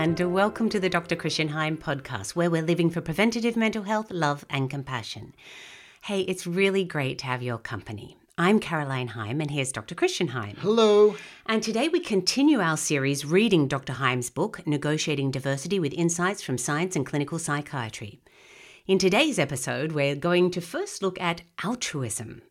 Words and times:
and 0.00 0.32
welcome 0.32 0.68
to 0.68 0.78
the 0.78 0.88
Dr. 0.88 1.16
Christian 1.16 1.48
Heim 1.48 1.76
podcast, 1.76 2.36
where 2.36 2.48
we're 2.48 2.62
living 2.62 2.88
for 2.88 3.00
preventative 3.00 3.56
mental 3.56 3.82
health, 3.82 4.12
love, 4.12 4.44
and 4.48 4.70
compassion. 4.70 5.34
Hey, 6.02 6.20
it's 6.20 6.46
really 6.46 6.84
great 6.84 7.18
to 7.18 7.26
have 7.26 7.42
your 7.42 7.58
company. 7.58 8.16
I'm 8.38 8.60
Caroline 8.60 9.08
Heim, 9.08 9.40
and 9.40 9.50
here's 9.50 9.72
Dr. 9.72 9.96
Christian 9.96 10.28
Heim. 10.28 10.54
Hello. 10.60 11.16
And 11.46 11.64
today 11.64 11.88
we 11.88 11.98
continue 11.98 12.60
our 12.60 12.76
series 12.76 13.24
reading 13.24 13.66
Dr. 13.66 13.94
Heim's 13.94 14.30
book, 14.30 14.64
Negotiating 14.64 15.32
Diversity 15.32 15.80
with 15.80 15.92
Insights 15.94 16.42
from 16.42 16.58
Science 16.58 16.94
and 16.94 17.04
Clinical 17.04 17.40
Psychiatry. 17.40 18.20
In 18.86 19.00
today's 19.00 19.40
episode, 19.40 19.90
we're 19.90 20.14
going 20.14 20.52
to 20.52 20.60
first 20.60 21.02
look 21.02 21.20
at 21.20 21.42
altruism. 21.64 22.42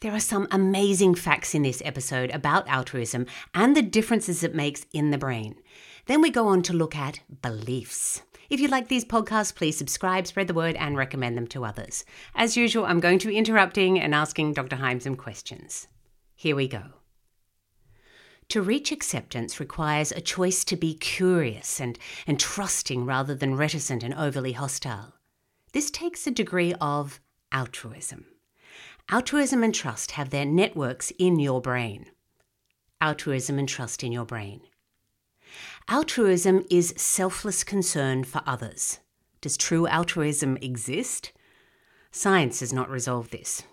There 0.00 0.12
are 0.12 0.20
some 0.20 0.48
amazing 0.50 1.16
facts 1.16 1.54
in 1.54 1.60
this 1.60 1.82
episode 1.84 2.30
about 2.30 2.66
altruism 2.66 3.26
and 3.54 3.76
the 3.76 3.82
differences 3.82 4.42
it 4.42 4.54
makes 4.54 4.86
in 4.94 5.10
the 5.10 5.18
brain. 5.18 5.56
Then 6.06 6.20
we 6.20 6.30
go 6.30 6.48
on 6.48 6.62
to 6.62 6.72
look 6.72 6.94
at 6.94 7.20
beliefs. 7.42 8.22
If 8.50 8.60
you 8.60 8.68
like 8.68 8.88
these 8.88 9.04
podcasts, 9.04 9.54
please 9.54 9.78
subscribe, 9.78 10.26
spread 10.26 10.48
the 10.48 10.54
word, 10.54 10.76
and 10.76 10.96
recommend 10.96 11.36
them 11.36 11.46
to 11.48 11.64
others. 11.64 12.04
As 12.34 12.56
usual, 12.56 12.84
I'm 12.84 13.00
going 13.00 13.18
to 13.20 13.28
be 13.28 13.38
interrupting 13.38 13.98
and 13.98 14.14
asking 14.14 14.52
Dr. 14.52 14.76
Heim 14.76 15.00
some 15.00 15.16
questions. 15.16 15.88
Here 16.34 16.54
we 16.54 16.68
go. 16.68 16.82
To 18.48 18.60
reach 18.60 18.92
acceptance 18.92 19.58
requires 19.58 20.12
a 20.12 20.20
choice 20.20 20.64
to 20.66 20.76
be 20.76 20.94
curious 20.94 21.80
and, 21.80 21.98
and 22.26 22.38
trusting 22.38 23.06
rather 23.06 23.34
than 23.34 23.56
reticent 23.56 24.02
and 24.02 24.12
overly 24.12 24.52
hostile. 24.52 25.14
This 25.72 25.90
takes 25.90 26.26
a 26.26 26.30
degree 26.30 26.74
of 26.80 27.20
altruism. 27.50 28.26
Altruism 29.10 29.62
and 29.62 29.74
trust 29.74 30.12
have 30.12 30.30
their 30.30 30.44
networks 30.44 31.12
in 31.18 31.40
your 31.40 31.60
brain. 31.60 32.06
Altruism 33.00 33.58
and 33.58 33.68
trust 33.68 34.04
in 34.04 34.12
your 34.12 34.26
brain. 34.26 34.60
Altruism 35.88 36.64
is 36.70 36.94
selfless 36.96 37.62
concern 37.62 38.24
for 38.24 38.40
others. 38.46 39.00
Does 39.42 39.58
true 39.58 39.86
altruism 39.86 40.56
exist? 40.62 41.32
Science 42.10 42.60
has 42.60 42.72
not 42.72 42.88
resolved 42.88 43.32
this. 43.32 43.64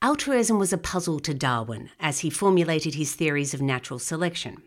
Altruism 0.00 0.60
was 0.60 0.72
a 0.72 0.78
puzzle 0.78 1.18
to 1.18 1.34
Darwin 1.34 1.90
as 1.98 2.20
he 2.20 2.30
formulated 2.30 2.94
his 2.94 3.16
theories 3.16 3.54
of 3.54 3.60
natural 3.60 3.98
selection. 3.98 4.62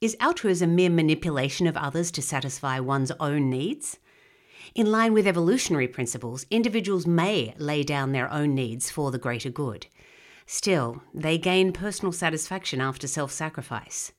Is 0.00 0.16
altruism 0.18 0.74
mere 0.74 0.88
manipulation 0.88 1.66
of 1.66 1.76
others 1.76 2.10
to 2.12 2.22
satisfy 2.22 2.80
one's 2.80 3.12
own 3.20 3.50
needs? 3.50 3.98
In 4.74 4.90
line 4.90 5.12
with 5.12 5.26
evolutionary 5.26 5.88
principles, 5.88 6.46
individuals 6.50 7.06
may 7.06 7.54
lay 7.58 7.82
down 7.82 8.12
their 8.12 8.32
own 8.32 8.54
needs 8.54 8.90
for 8.90 9.10
the 9.10 9.18
greater 9.18 9.50
good. 9.50 9.88
Still, 10.46 11.02
they 11.12 11.36
gain 11.36 11.72
personal 11.72 12.12
satisfaction 12.12 12.80
after 12.80 13.06
self 13.06 13.30
sacrifice. 13.30 14.12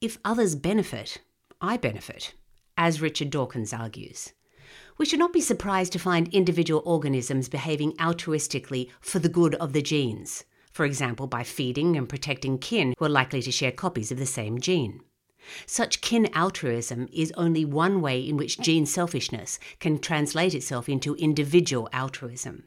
If 0.00 0.18
others 0.24 0.54
benefit, 0.54 1.18
I 1.60 1.76
benefit, 1.76 2.34
as 2.76 3.00
Richard 3.00 3.30
Dawkins 3.30 3.72
argues. 3.72 4.32
We 4.98 5.06
should 5.06 5.18
not 5.18 5.32
be 5.32 5.40
surprised 5.40 5.92
to 5.92 5.98
find 5.98 6.28
individual 6.28 6.82
organisms 6.84 7.48
behaving 7.48 7.92
altruistically 7.92 8.90
for 9.00 9.18
the 9.18 9.28
good 9.28 9.54
of 9.56 9.72
the 9.72 9.82
genes, 9.82 10.44
for 10.72 10.84
example, 10.84 11.26
by 11.26 11.42
feeding 11.42 11.96
and 11.96 12.08
protecting 12.08 12.58
kin 12.58 12.94
who 12.98 13.04
are 13.04 13.08
likely 13.08 13.42
to 13.42 13.52
share 13.52 13.72
copies 13.72 14.12
of 14.12 14.18
the 14.18 14.26
same 14.26 14.60
gene. 14.60 15.00
Such 15.66 16.00
kin 16.00 16.28
altruism 16.34 17.08
is 17.12 17.32
only 17.36 17.64
one 17.64 18.00
way 18.00 18.20
in 18.20 18.36
which 18.36 18.60
gene 18.60 18.86
selfishness 18.86 19.58
can 19.78 19.98
translate 19.98 20.54
itself 20.54 20.88
into 20.88 21.14
individual 21.16 21.88
altruism. 21.92 22.64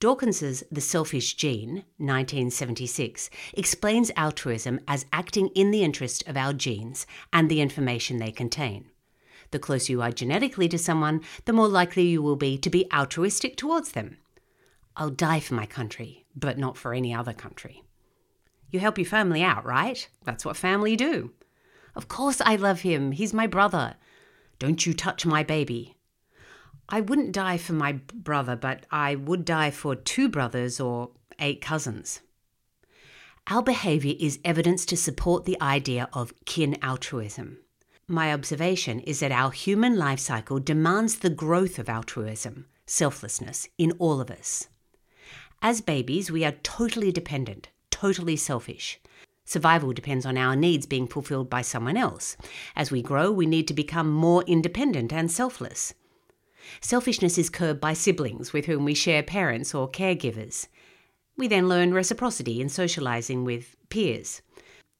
Dawkins's 0.00 0.64
The 0.70 0.80
Selfish 0.80 1.34
Gene, 1.34 1.84
1976, 1.98 3.30
explains 3.54 4.10
altruism 4.16 4.80
as 4.86 5.06
acting 5.12 5.48
in 5.48 5.70
the 5.70 5.82
interest 5.82 6.26
of 6.26 6.36
our 6.36 6.52
genes 6.52 7.06
and 7.32 7.48
the 7.48 7.60
information 7.60 8.18
they 8.18 8.32
contain. 8.32 8.90
The 9.50 9.58
closer 9.58 9.92
you 9.92 10.02
are 10.02 10.10
genetically 10.10 10.68
to 10.68 10.78
someone, 10.78 11.20
the 11.44 11.52
more 11.52 11.68
likely 11.68 12.06
you 12.06 12.22
will 12.22 12.36
be 12.36 12.58
to 12.58 12.70
be 12.70 12.90
altruistic 12.92 13.56
towards 13.56 13.92
them. 13.92 14.18
I'll 14.96 15.10
die 15.10 15.40
for 15.40 15.54
my 15.54 15.66
country, 15.66 16.24
but 16.34 16.58
not 16.58 16.76
for 16.76 16.92
any 16.92 17.14
other 17.14 17.32
country. 17.32 17.82
You 18.70 18.80
help 18.80 18.98
your 18.98 19.06
family 19.06 19.42
out, 19.42 19.64
right? 19.64 20.08
That's 20.24 20.44
what 20.44 20.56
family 20.56 20.96
do. 20.96 21.32
Of 21.94 22.08
course 22.08 22.40
I 22.40 22.56
love 22.56 22.80
him. 22.80 23.12
He's 23.12 23.32
my 23.32 23.46
brother. 23.46 23.94
Don't 24.58 24.84
you 24.84 24.92
touch 24.94 25.24
my 25.24 25.44
baby. 25.44 25.96
I 26.88 27.00
wouldn't 27.00 27.32
die 27.32 27.58
for 27.58 27.72
my 27.72 27.92
brother, 28.12 28.56
but 28.56 28.86
I 28.90 29.14
would 29.14 29.44
die 29.44 29.70
for 29.70 29.94
two 29.94 30.28
brothers 30.28 30.80
or 30.80 31.10
eight 31.38 31.60
cousins. 31.60 32.20
Our 33.48 33.62
behaviour 33.62 34.14
is 34.18 34.38
evidence 34.44 34.86
to 34.86 34.96
support 34.96 35.44
the 35.44 35.60
idea 35.60 36.08
of 36.12 36.32
kin 36.44 36.76
altruism. 36.82 37.58
My 38.06 38.32
observation 38.32 39.00
is 39.00 39.20
that 39.20 39.32
our 39.32 39.50
human 39.50 39.96
life 39.96 40.20
cycle 40.20 40.60
demands 40.60 41.16
the 41.16 41.30
growth 41.30 41.78
of 41.78 41.88
altruism, 41.88 42.66
selflessness, 42.86 43.68
in 43.78 43.92
all 43.98 44.20
of 44.20 44.30
us. 44.30 44.68
As 45.62 45.80
babies, 45.80 46.30
we 46.30 46.44
are 46.44 46.52
totally 46.62 47.10
dependent, 47.10 47.68
totally 47.90 48.36
selfish. 48.36 49.00
Survival 49.46 49.92
depends 49.92 50.26
on 50.26 50.36
our 50.36 50.56
needs 50.56 50.84
being 50.84 51.06
fulfilled 51.06 51.48
by 51.48 51.62
someone 51.62 51.96
else. 51.96 52.36
As 52.76 52.90
we 52.90 53.02
grow, 53.02 53.30
we 53.30 53.46
need 53.46 53.68
to 53.68 53.74
become 53.74 54.10
more 54.10 54.42
independent 54.44 55.12
and 55.12 55.30
selfless. 55.30 55.94
Selfishness 56.80 57.38
is 57.38 57.50
curbed 57.50 57.80
by 57.80 57.92
siblings 57.92 58.52
with 58.52 58.66
whom 58.66 58.84
we 58.84 58.94
share 58.94 59.22
parents 59.22 59.74
or 59.74 59.90
caregivers. 59.90 60.68
We 61.36 61.48
then 61.48 61.68
learn 61.68 61.94
reciprocity 61.94 62.60
in 62.60 62.68
socializing 62.68 63.44
with 63.44 63.76
peers. 63.88 64.42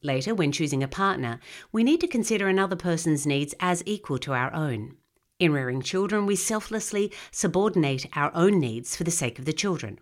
Later, 0.03 0.35
when 0.35 0.53
choosing 0.53 0.83
a 0.83 0.89
partner, 0.89 1.41
we 1.73 1.85
need 1.85 2.01
to 2.01 2.07
consider 2.07 2.49
another 2.49 2.77
person's 2.77 3.27
needs 3.27 3.55
as 3.61 3.83
equal 3.87 4.19
to 4.19 4.33
our 4.33 4.53
own. 4.53 4.97
In 5.39 5.53
rearing 5.53 5.83
children, 5.83 6.27
we 6.27 6.37
selflessly 6.37 7.13
subordinate 7.31 8.07
our 8.15 8.31
own 8.35 8.61
needs 8.61 8.95
for 8.95 9.05
the 9.05 9.11
sake 9.11 9.39
of 9.39 9.45
the 9.45 9.53
children. 9.53 9.99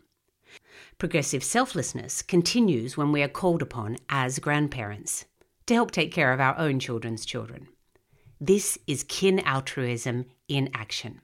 Progressive 0.98 1.42
selflessness 1.42 2.22
continues 2.22 2.96
when 2.96 3.12
we 3.12 3.22
are 3.22 3.28
called 3.28 3.62
upon 3.62 3.96
as 4.08 4.38
grandparents 4.38 5.24
to 5.66 5.74
help 5.74 5.90
take 5.90 6.12
care 6.12 6.32
of 6.32 6.40
our 6.40 6.58
own 6.58 6.78
children's 6.78 7.24
children. 7.24 7.68
This 8.40 8.76
is 8.86 9.04
kin 9.04 9.38
altruism 9.40 10.26
in 10.48 10.68
action. 10.74 11.20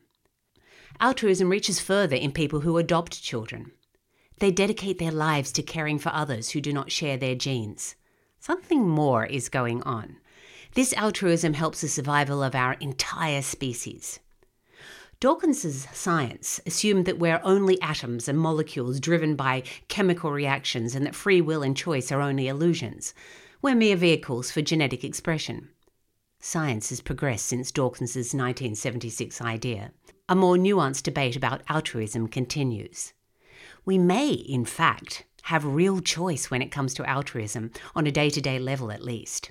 Altruism 1.01 1.49
reaches 1.49 1.79
further 1.79 2.17
in 2.17 2.33
people 2.33 2.61
who 2.61 2.77
adopt 2.77 3.23
children. 3.23 3.71
They 4.39 4.51
dedicate 4.51 4.99
their 4.99 5.13
lives 5.13 5.53
to 5.53 5.63
caring 5.63 5.99
for 5.99 6.11
others 6.13 6.51
who 6.51 6.61
do 6.61 6.73
not 6.73 6.91
share 6.91 7.17
their 7.17 7.37
genes. 7.37 7.95
Something 8.41 8.89
more 8.89 9.25
is 9.25 9.49
going 9.49 9.83
on. 9.85 10.17
This 10.75 10.93
altruism 10.95 11.55
helps 11.55 11.81
the 11.81 11.89
survival 11.89 12.43
of 12.43 12.55
our 12.55 12.75
entire 12.75 13.43
species. 13.43 14.21
Dawkins's 15.21 15.89
science 15.93 16.61
assumed 16.67 17.05
that 17.07 17.19
we're 17.19 17.41
only 17.43 17.81
atoms 17.81 18.29
and 18.29 18.39
molecules 18.39 19.01
driven 19.01 19.35
by 19.35 19.65
chemical 19.89 20.31
reactions 20.31 20.95
and 20.95 21.05
that 21.07 21.15
free 21.15 21.41
will 21.41 21.63
and 21.63 21.77
choice 21.77 22.13
are 22.13 22.21
only 22.21 22.47
illusions. 22.47 23.15
We're 23.61 23.75
mere 23.75 23.97
vehicles 23.97 24.53
for 24.53 24.63
genetic 24.63 25.03
expression. 25.03 25.71
Science 26.41 26.91
has 26.91 27.01
progressed 27.01 27.47
since 27.47 27.73
Dawkins's 27.73 28.33
1976 28.33 29.41
idea. 29.41 29.91
A 30.31 30.35
more 30.35 30.57
nuanced 30.57 31.05
debate 31.05 31.37
about 31.37 31.63
altruism 31.69 32.29
continues. 32.29 33.15
We 33.87 33.97
may, 33.97 34.31
in 34.31 34.67
fact, 34.67 35.25
have 35.45 35.65
real 35.65 36.01
choice 36.01 36.51
when 36.51 36.61
it 36.61 36.71
comes 36.71 36.93
to 36.95 37.09
altruism, 37.09 37.71
on 37.97 38.07
a 38.07 38.13
day 38.13 38.29
to 38.29 38.41
day 38.43 38.59
level 38.59 38.93
at 38.93 39.03
least. 39.03 39.51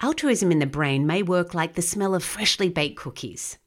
Altruism 0.00 0.50
in 0.50 0.58
the 0.58 0.66
brain 0.66 1.06
may 1.06 1.22
work 1.22 1.52
like 1.52 1.74
the 1.74 1.82
smell 1.82 2.14
of 2.14 2.24
freshly 2.24 2.70
baked 2.70 2.96
cookies. 2.96 3.58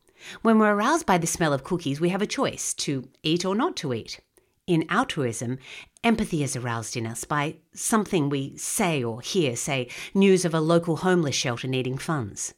When 0.41 0.57
we're 0.57 0.73
aroused 0.73 1.05
by 1.05 1.19
the 1.19 1.27
smell 1.27 1.53
of 1.53 1.63
cookies, 1.63 2.01
we 2.01 2.09
have 2.09 2.21
a 2.23 2.27
choice 2.27 2.73
to 2.75 3.07
eat 3.21 3.45
or 3.45 3.53
not 3.53 3.75
to 3.77 3.93
eat. 3.93 4.19
In 4.65 4.85
altruism, 4.89 5.59
empathy 6.03 6.41
is 6.41 6.55
aroused 6.55 6.97
in 6.97 7.05
us 7.05 7.25
by 7.25 7.57
something 7.73 8.27
we 8.29 8.57
say 8.57 9.03
or 9.03 9.21
hear, 9.21 9.55
say, 9.55 9.87
news 10.15 10.45
of 10.45 10.55
a 10.55 10.61
local 10.61 10.97
homeless 10.97 11.35
shelter 11.35 11.67
needing 11.67 11.99
funds. 11.99 12.55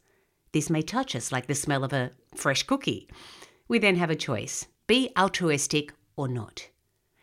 This 0.52 0.70
may 0.70 0.82
touch 0.82 1.16
us 1.16 1.32
like 1.32 1.48
the 1.48 1.54
smell 1.54 1.82
of 1.82 1.92
a 1.92 2.12
fresh 2.38 2.62
cookie. 2.62 3.08
We 3.68 3.78
then 3.78 3.96
have 3.96 4.10
a 4.10 4.16
choice 4.16 4.66
be 4.86 5.10
altruistic 5.16 5.92
or 6.16 6.28
not. 6.28 6.68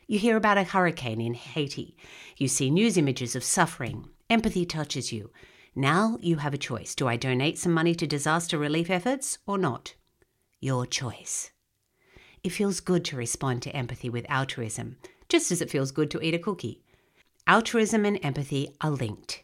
You 0.07 0.19
hear 0.19 0.35
about 0.35 0.57
a 0.57 0.63
hurricane 0.63 1.21
in 1.21 1.35
Haiti. 1.35 1.95
You 2.37 2.47
see 2.47 2.69
news 2.69 2.97
images 2.97 3.35
of 3.35 3.43
suffering. 3.43 4.09
Empathy 4.29 4.65
touches 4.65 5.13
you. 5.13 5.31
Now 5.75 6.17
you 6.21 6.37
have 6.37 6.53
a 6.53 6.57
choice. 6.57 6.95
Do 6.95 7.07
I 7.07 7.15
donate 7.15 7.57
some 7.57 7.71
money 7.71 7.95
to 7.95 8.07
disaster 8.07 8.57
relief 8.57 8.89
efforts 8.89 9.37
or 9.45 9.57
not? 9.57 9.93
Your 10.59 10.85
choice. 10.85 11.51
It 12.43 12.49
feels 12.49 12.79
good 12.79 13.05
to 13.05 13.15
respond 13.15 13.61
to 13.61 13.75
empathy 13.75 14.09
with 14.09 14.25
altruism, 14.29 14.97
just 15.29 15.51
as 15.51 15.61
it 15.61 15.69
feels 15.69 15.91
good 15.91 16.11
to 16.11 16.21
eat 16.21 16.33
a 16.33 16.39
cookie. 16.39 16.81
Altruism 17.47 18.05
and 18.05 18.19
empathy 18.23 18.75
are 18.81 18.91
linked. 18.91 19.43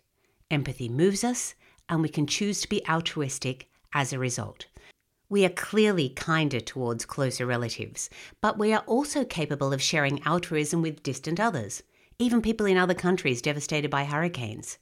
Empathy 0.49 0.89
moves 0.89 1.23
us, 1.23 1.55
and 1.87 2.01
we 2.01 2.09
can 2.09 2.27
choose 2.27 2.61
to 2.61 2.69
be 2.69 2.85
altruistic 2.87 3.69
as 3.93 4.11
a 4.11 4.19
result. 4.19 4.65
We 5.29 5.43
are 5.45 5.49
clearly 5.49 6.09
kinder 6.09 6.59
towards 6.59 7.05
closer 7.05 7.45
relatives, 7.45 8.09
but 8.41 8.57
we 8.57 8.71
are 8.73 8.83
also 8.87 9.25
capable 9.25 9.73
of 9.73 9.81
sharing 9.81 10.21
altruism 10.25 10.81
with 10.81 11.03
distant 11.03 11.39
others, 11.39 11.83
even 12.17 12.41
people 12.41 12.65
in 12.65 12.77
other 12.77 12.93
countries 12.93 13.41
devastated 13.41 13.91
by 13.91 14.05
hurricanes. 14.05 14.77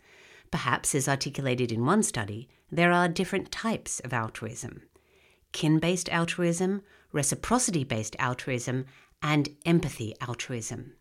Perhaps, 0.52 0.94
as 0.94 1.08
articulated 1.08 1.72
in 1.72 1.86
one 1.86 2.04
study, 2.04 2.48
there 2.72 2.92
are 2.92 3.08
different 3.08 3.52
types 3.52 4.00
of 4.02 4.14
altruism 4.14 4.84
kin 5.56 5.80
based 5.80 6.10
altruism, 6.10 6.82
reciprocity 7.14 7.86
based 7.86 8.14
altruism, 8.20 8.86
and 9.24 9.56
empathy 9.66 10.14
altruism. 10.20 10.92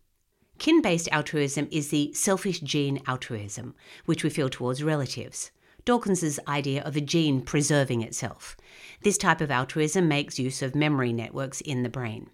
Kin 0.57 0.81
based 0.81 1.09
altruism 1.11 1.67
is 1.71 1.89
the 1.89 2.13
selfish 2.13 2.61
gene 2.61 3.01
altruism, 3.05 3.75
which 4.05 4.23
we 4.23 4.29
feel 4.29 4.47
towards 4.47 4.81
relatives. 4.81 5.51
Dawkins's 5.85 6.39
idea 6.47 6.83
of 6.83 6.95
a 6.95 7.01
gene 7.01 7.41
preserving 7.41 8.01
itself. 8.01 8.57
This 9.03 9.17
type 9.17 9.39
of 9.39 9.51
altruism 9.51 10.07
makes 10.07 10.39
use 10.39 10.61
of 10.61 10.75
memory 10.75 11.13
networks 11.13 11.61
in 11.61 11.83
the 11.83 11.89
brain. 11.89 12.31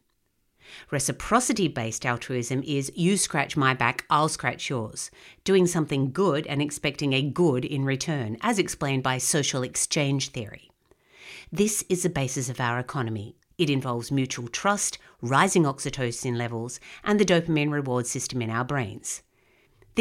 Reciprocity 0.89 1.67
based 1.67 2.05
altruism 2.05 2.63
is 2.63 2.93
you 2.95 3.17
scratch 3.17 3.57
my 3.57 3.73
back, 3.73 4.05
I'll 4.09 4.29
scratch 4.29 4.69
yours, 4.69 5.11
doing 5.43 5.67
something 5.67 6.11
good 6.11 6.47
and 6.47 6.61
expecting 6.61 7.11
a 7.11 7.21
good 7.21 7.65
in 7.65 7.83
return, 7.83 8.37
as 8.41 8.57
explained 8.57 9.03
by 9.03 9.17
social 9.17 9.63
exchange 9.63 10.29
theory. 10.29 10.71
This 11.51 11.83
is 11.89 12.03
the 12.03 12.09
basis 12.09 12.47
of 12.47 12.61
our 12.61 12.79
economy. 12.79 13.35
It 13.57 13.69
involves 13.69 14.11
mutual 14.11 14.47
trust, 14.47 14.97
rising 15.21 15.63
oxytocin 15.63 16.37
levels, 16.37 16.79
and 17.03 17.19
the 17.19 17.25
dopamine 17.25 17.71
reward 17.71 18.07
system 18.07 18.41
in 18.41 18.49
our 18.49 18.63
brains. 18.63 19.21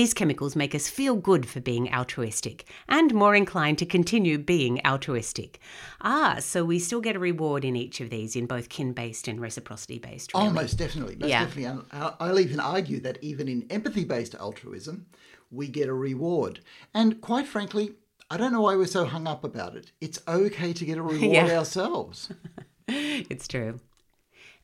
These 0.01 0.15
chemicals 0.15 0.57
make 0.57 0.75
us 0.75 0.89
feel 0.89 1.15
good 1.15 1.47
for 1.47 1.61
being 1.61 1.93
altruistic 1.93 2.65
and 2.89 3.13
more 3.13 3.35
inclined 3.35 3.77
to 3.81 3.85
continue 3.85 4.39
being 4.39 4.81
altruistic. 4.83 5.61
Ah, 6.01 6.39
so 6.41 6.65
we 6.65 6.79
still 6.79 7.03
get 7.03 7.17
a 7.17 7.19
reward 7.19 7.67
in 7.67 7.77
each 7.77 8.01
of 8.01 8.09
these 8.09 8.35
in 8.35 8.47
both 8.47 8.71
kin 8.71 8.95
based 8.95 9.29
and 9.29 9.39
reciprocity 9.39 9.99
based. 9.99 10.33
Really. 10.33 10.47
Oh, 10.47 10.51
most 10.53 10.79
definitely. 10.79 11.17
Most 11.17 11.29
yeah. 11.29 11.45
definitely. 11.45 11.85
I'll 11.93 12.41
even 12.41 12.61
argue 12.61 12.99
that 13.01 13.19
even 13.21 13.47
in 13.47 13.67
empathy 13.69 14.07
based 14.07 14.35
altruism, 14.37 15.05
we 15.51 15.69
get 15.69 15.87
a 15.87 15.93
reward. 15.93 16.61
And 16.95 17.21
quite 17.21 17.47
frankly, 17.47 17.93
I 18.31 18.39
don't 18.39 18.55
know 18.55 18.63
why 18.63 18.77
we're 18.77 18.87
so 18.87 19.05
hung 19.05 19.27
up 19.27 19.45
about 19.45 19.77
it. 19.77 19.93
It's 20.01 20.19
okay 20.27 20.73
to 20.73 20.85
get 20.87 20.97
a 20.97 21.03
reward 21.13 21.31
yeah. 21.31 21.59
ourselves. 21.59 22.33
it's 22.89 23.47
true. 23.47 23.81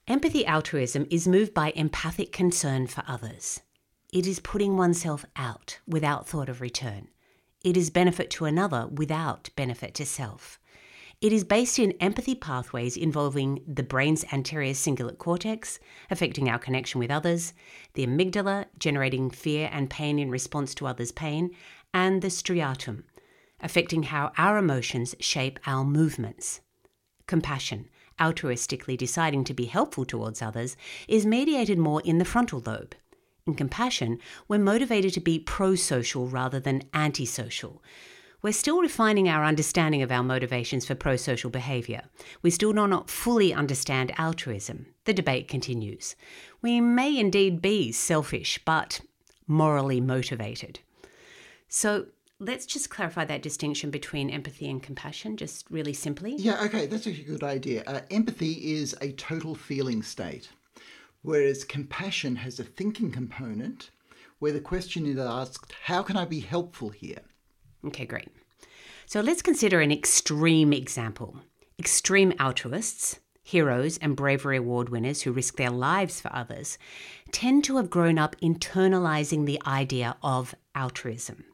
Empathy 0.08 0.46
altruism 0.46 1.06
is 1.10 1.28
moved 1.28 1.52
by 1.52 1.72
empathic 1.76 2.32
concern 2.32 2.86
for 2.86 3.04
others. 3.06 3.60
It 4.16 4.26
is 4.26 4.40
putting 4.40 4.78
oneself 4.78 5.26
out 5.36 5.78
without 5.86 6.26
thought 6.26 6.48
of 6.48 6.62
return. 6.62 7.08
It 7.62 7.76
is 7.76 7.90
benefit 7.90 8.30
to 8.30 8.46
another 8.46 8.86
without 8.86 9.50
benefit 9.56 9.92
to 9.96 10.06
self. 10.06 10.58
It 11.20 11.34
is 11.34 11.44
based 11.44 11.78
in 11.78 11.92
empathy 12.00 12.34
pathways 12.34 12.96
involving 12.96 13.62
the 13.68 13.82
brain's 13.82 14.24
anterior 14.32 14.72
cingulate 14.72 15.18
cortex, 15.18 15.78
affecting 16.10 16.48
our 16.48 16.58
connection 16.58 16.98
with 16.98 17.10
others, 17.10 17.52
the 17.92 18.06
amygdala, 18.06 18.64
generating 18.78 19.28
fear 19.28 19.68
and 19.70 19.90
pain 19.90 20.18
in 20.18 20.30
response 20.30 20.74
to 20.76 20.86
others' 20.86 21.12
pain, 21.12 21.54
and 21.92 22.22
the 22.22 22.28
striatum, 22.28 23.02
affecting 23.60 24.04
how 24.04 24.32
our 24.38 24.56
emotions 24.56 25.14
shape 25.20 25.60
our 25.66 25.84
movements. 25.84 26.62
Compassion, 27.26 27.90
altruistically 28.18 28.96
deciding 28.96 29.44
to 29.44 29.52
be 29.52 29.66
helpful 29.66 30.06
towards 30.06 30.40
others, 30.40 30.74
is 31.06 31.26
mediated 31.26 31.78
more 31.78 32.00
in 32.00 32.16
the 32.16 32.24
frontal 32.24 32.62
lobe. 32.64 32.94
In 33.46 33.54
compassion, 33.54 34.18
we're 34.48 34.58
motivated 34.58 35.14
to 35.14 35.20
be 35.20 35.38
pro 35.38 35.76
social 35.76 36.26
rather 36.26 36.58
than 36.58 36.82
anti-social. 36.92 37.80
We're 38.42 38.52
still 38.52 38.80
refining 38.80 39.28
our 39.28 39.44
understanding 39.44 40.02
of 40.02 40.10
our 40.10 40.24
motivations 40.24 40.84
for 40.84 40.96
pro 40.96 41.14
social 41.16 41.48
behaviour. 41.48 42.02
We 42.42 42.50
still 42.50 42.72
do 42.72 42.88
not 42.88 43.08
fully 43.08 43.54
understand 43.54 44.12
altruism. 44.18 44.86
The 45.04 45.14
debate 45.14 45.46
continues. 45.46 46.16
We 46.60 46.80
may 46.80 47.16
indeed 47.16 47.62
be 47.62 47.92
selfish, 47.92 48.58
but 48.64 49.00
morally 49.46 50.00
motivated. 50.00 50.80
So 51.68 52.06
let's 52.40 52.66
just 52.66 52.90
clarify 52.90 53.26
that 53.26 53.42
distinction 53.42 53.90
between 53.90 54.28
empathy 54.28 54.68
and 54.68 54.82
compassion, 54.82 55.36
just 55.36 55.70
really 55.70 55.92
simply. 55.92 56.34
Yeah, 56.36 56.64
okay, 56.64 56.86
that's 56.86 57.06
a 57.06 57.12
good 57.12 57.44
idea. 57.44 57.84
Uh, 57.86 58.00
empathy 58.10 58.74
is 58.74 58.96
a 59.00 59.12
total 59.12 59.54
feeling 59.54 60.02
state 60.02 60.48
whereas 61.26 61.64
compassion 61.64 62.36
has 62.36 62.60
a 62.60 62.64
thinking 62.64 63.10
component 63.10 63.90
where 64.38 64.52
the 64.52 64.60
question 64.60 65.04
is 65.06 65.18
asked, 65.18 65.72
How 65.82 66.00
can 66.00 66.16
I 66.16 66.24
be 66.24 66.38
helpful 66.38 66.90
here? 66.90 67.20
Okay, 67.84 68.06
great. 68.06 68.28
So 69.06 69.20
let's 69.20 69.42
consider 69.42 69.80
an 69.80 69.90
extreme 69.90 70.72
example. 70.72 71.40
Extreme 71.80 72.34
altruists, 72.38 73.18
heroes, 73.42 73.98
and 73.98 74.14
bravery 74.14 74.56
award 74.56 74.88
winners 74.88 75.22
who 75.22 75.32
risk 75.32 75.56
their 75.56 75.70
lives 75.70 76.20
for 76.20 76.32
others 76.32 76.78
tend 77.32 77.64
to 77.64 77.76
have 77.78 77.90
grown 77.90 78.18
up 78.18 78.36
internalizing 78.40 79.46
the 79.46 79.60
idea 79.66 80.16
of 80.22 80.54
altruism. 80.76 81.44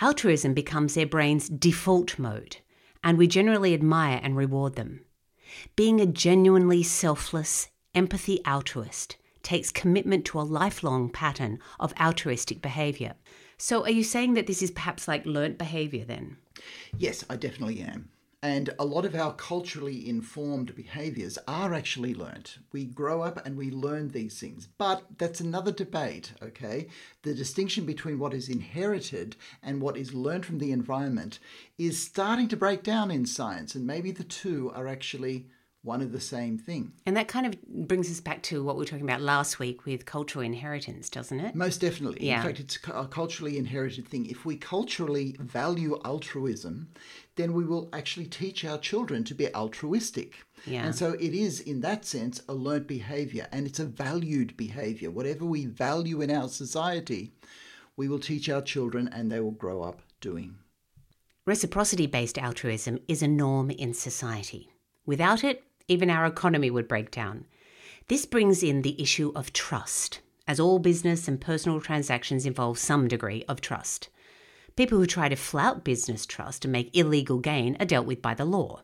Altruism 0.00 0.54
becomes 0.54 0.94
their 0.94 1.06
brain's 1.06 1.50
default 1.50 2.18
mode, 2.18 2.56
and 3.02 3.18
we 3.18 3.26
generally 3.26 3.74
admire 3.74 4.20
and 4.22 4.38
reward 4.38 4.74
them. 4.74 5.04
Being 5.76 6.00
a 6.00 6.06
genuinely 6.06 6.82
selfless, 6.82 7.68
empathy 7.94 8.44
altruist 8.44 9.16
takes 9.42 9.70
commitment 9.70 10.24
to 10.24 10.40
a 10.40 10.42
lifelong 10.42 11.10
pattern 11.10 11.58
of 11.78 11.92
altruistic 12.00 12.60
behaviour. 12.60 13.14
So, 13.56 13.84
are 13.84 13.90
you 13.90 14.02
saying 14.02 14.34
that 14.34 14.46
this 14.46 14.62
is 14.62 14.70
perhaps 14.70 15.06
like 15.06 15.24
learnt 15.26 15.58
behaviour 15.58 16.04
then? 16.04 16.38
Yes, 16.98 17.24
I 17.30 17.36
definitely 17.36 17.80
am. 17.80 18.08
And 18.44 18.68
a 18.78 18.84
lot 18.84 19.06
of 19.06 19.14
our 19.14 19.32
culturally 19.32 20.06
informed 20.06 20.74
behaviors 20.74 21.38
are 21.48 21.72
actually 21.72 22.14
learnt. 22.14 22.58
We 22.72 22.84
grow 22.84 23.22
up 23.22 23.46
and 23.46 23.56
we 23.56 23.70
learn 23.70 24.08
these 24.08 24.38
things. 24.38 24.68
But 24.76 25.02
that's 25.16 25.40
another 25.40 25.72
debate, 25.72 26.34
okay? 26.42 26.88
The 27.22 27.32
distinction 27.32 27.86
between 27.86 28.18
what 28.18 28.34
is 28.34 28.50
inherited 28.50 29.36
and 29.62 29.80
what 29.80 29.96
is 29.96 30.12
learned 30.12 30.44
from 30.44 30.58
the 30.58 30.72
environment 30.72 31.38
is 31.78 32.04
starting 32.04 32.48
to 32.48 32.56
break 32.56 32.82
down 32.82 33.10
in 33.10 33.24
science, 33.24 33.74
and 33.74 33.86
maybe 33.86 34.10
the 34.10 34.24
two 34.24 34.70
are 34.74 34.88
actually 34.88 35.46
one 35.84 36.00
of 36.00 36.12
the 36.12 36.20
same 36.20 36.58
thing. 36.58 36.92
And 37.04 37.16
that 37.16 37.28
kind 37.28 37.46
of 37.46 37.62
brings 37.66 38.10
us 38.10 38.18
back 38.18 38.42
to 38.44 38.64
what 38.64 38.76
we 38.76 38.80
were 38.80 38.86
talking 38.86 39.04
about 39.04 39.20
last 39.20 39.58
week 39.58 39.84
with 39.84 40.06
cultural 40.06 40.42
inheritance, 40.42 41.10
doesn't 41.10 41.38
it? 41.38 41.54
Most 41.54 41.80
definitely. 41.80 42.26
Yeah. 42.26 42.38
In 42.38 42.42
fact, 42.42 42.60
it's 42.60 42.78
a 42.88 43.06
culturally 43.06 43.58
inherited 43.58 44.08
thing. 44.08 44.26
If 44.26 44.46
we 44.46 44.56
culturally 44.56 45.36
value 45.38 46.00
altruism, 46.04 46.88
then 47.36 47.52
we 47.52 47.64
will 47.64 47.90
actually 47.92 48.26
teach 48.26 48.64
our 48.64 48.78
children 48.78 49.24
to 49.24 49.34
be 49.34 49.54
altruistic. 49.54 50.36
Yeah. 50.66 50.86
And 50.86 50.94
so 50.94 51.12
it 51.12 51.34
is, 51.34 51.60
in 51.60 51.82
that 51.82 52.06
sense, 52.06 52.42
a 52.48 52.54
learnt 52.54 52.86
behavior 52.86 53.46
and 53.52 53.66
it's 53.66 53.80
a 53.80 53.84
valued 53.84 54.56
behavior. 54.56 55.10
Whatever 55.10 55.44
we 55.44 55.66
value 55.66 56.22
in 56.22 56.30
our 56.30 56.48
society, 56.48 57.32
we 57.96 58.08
will 58.08 58.18
teach 58.18 58.48
our 58.48 58.62
children 58.62 59.08
and 59.12 59.30
they 59.30 59.40
will 59.40 59.50
grow 59.50 59.82
up 59.82 60.00
doing. 60.22 60.56
Reciprocity 61.44 62.06
based 62.06 62.38
altruism 62.38 62.98
is 63.06 63.22
a 63.22 63.28
norm 63.28 63.68
in 63.70 63.92
society. 63.92 64.70
Without 65.04 65.44
it, 65.44 65.62
even 65.88 66.10
our 66.10 66.26
economy 66.26 66.70
would 66.70 66.88
break 66.88 67.10
down. 67.10 67.44
This 68.08 68.26
brings 68.26 68.62
in 68.62 68.82
the 68.82 69.00
issue 69.00 69.32
of 69.34 69.52
trust, 69.52 70.20
as 70.46 70.60
all 70.60 70.78
business 70.78 71.26
and 71.26 71.40
personal 71.40 71.80
transactions 71.80 72.46
involve 72.46 72.78
some 72.78 73.08
degree 73.08 73.44
of 73.48 73.60
trust. 73.60 74.08
People 74.76 74.98
who 74.98 75.06
try 75.06 75.28
to 75.28 75.36
flout 75.36 75.84
business 75.84 76.26
trust 76.26 76.64
and 76.64 76.72
make 76.72 76.96
illegal 76.96 77.38
gain 77.38 77.76
are 77.80 77.86
dealt 77.86 78.06
with 78.06 78.20
by 78.20 78.34
the 78.34 78.44
law. 78.44 78.82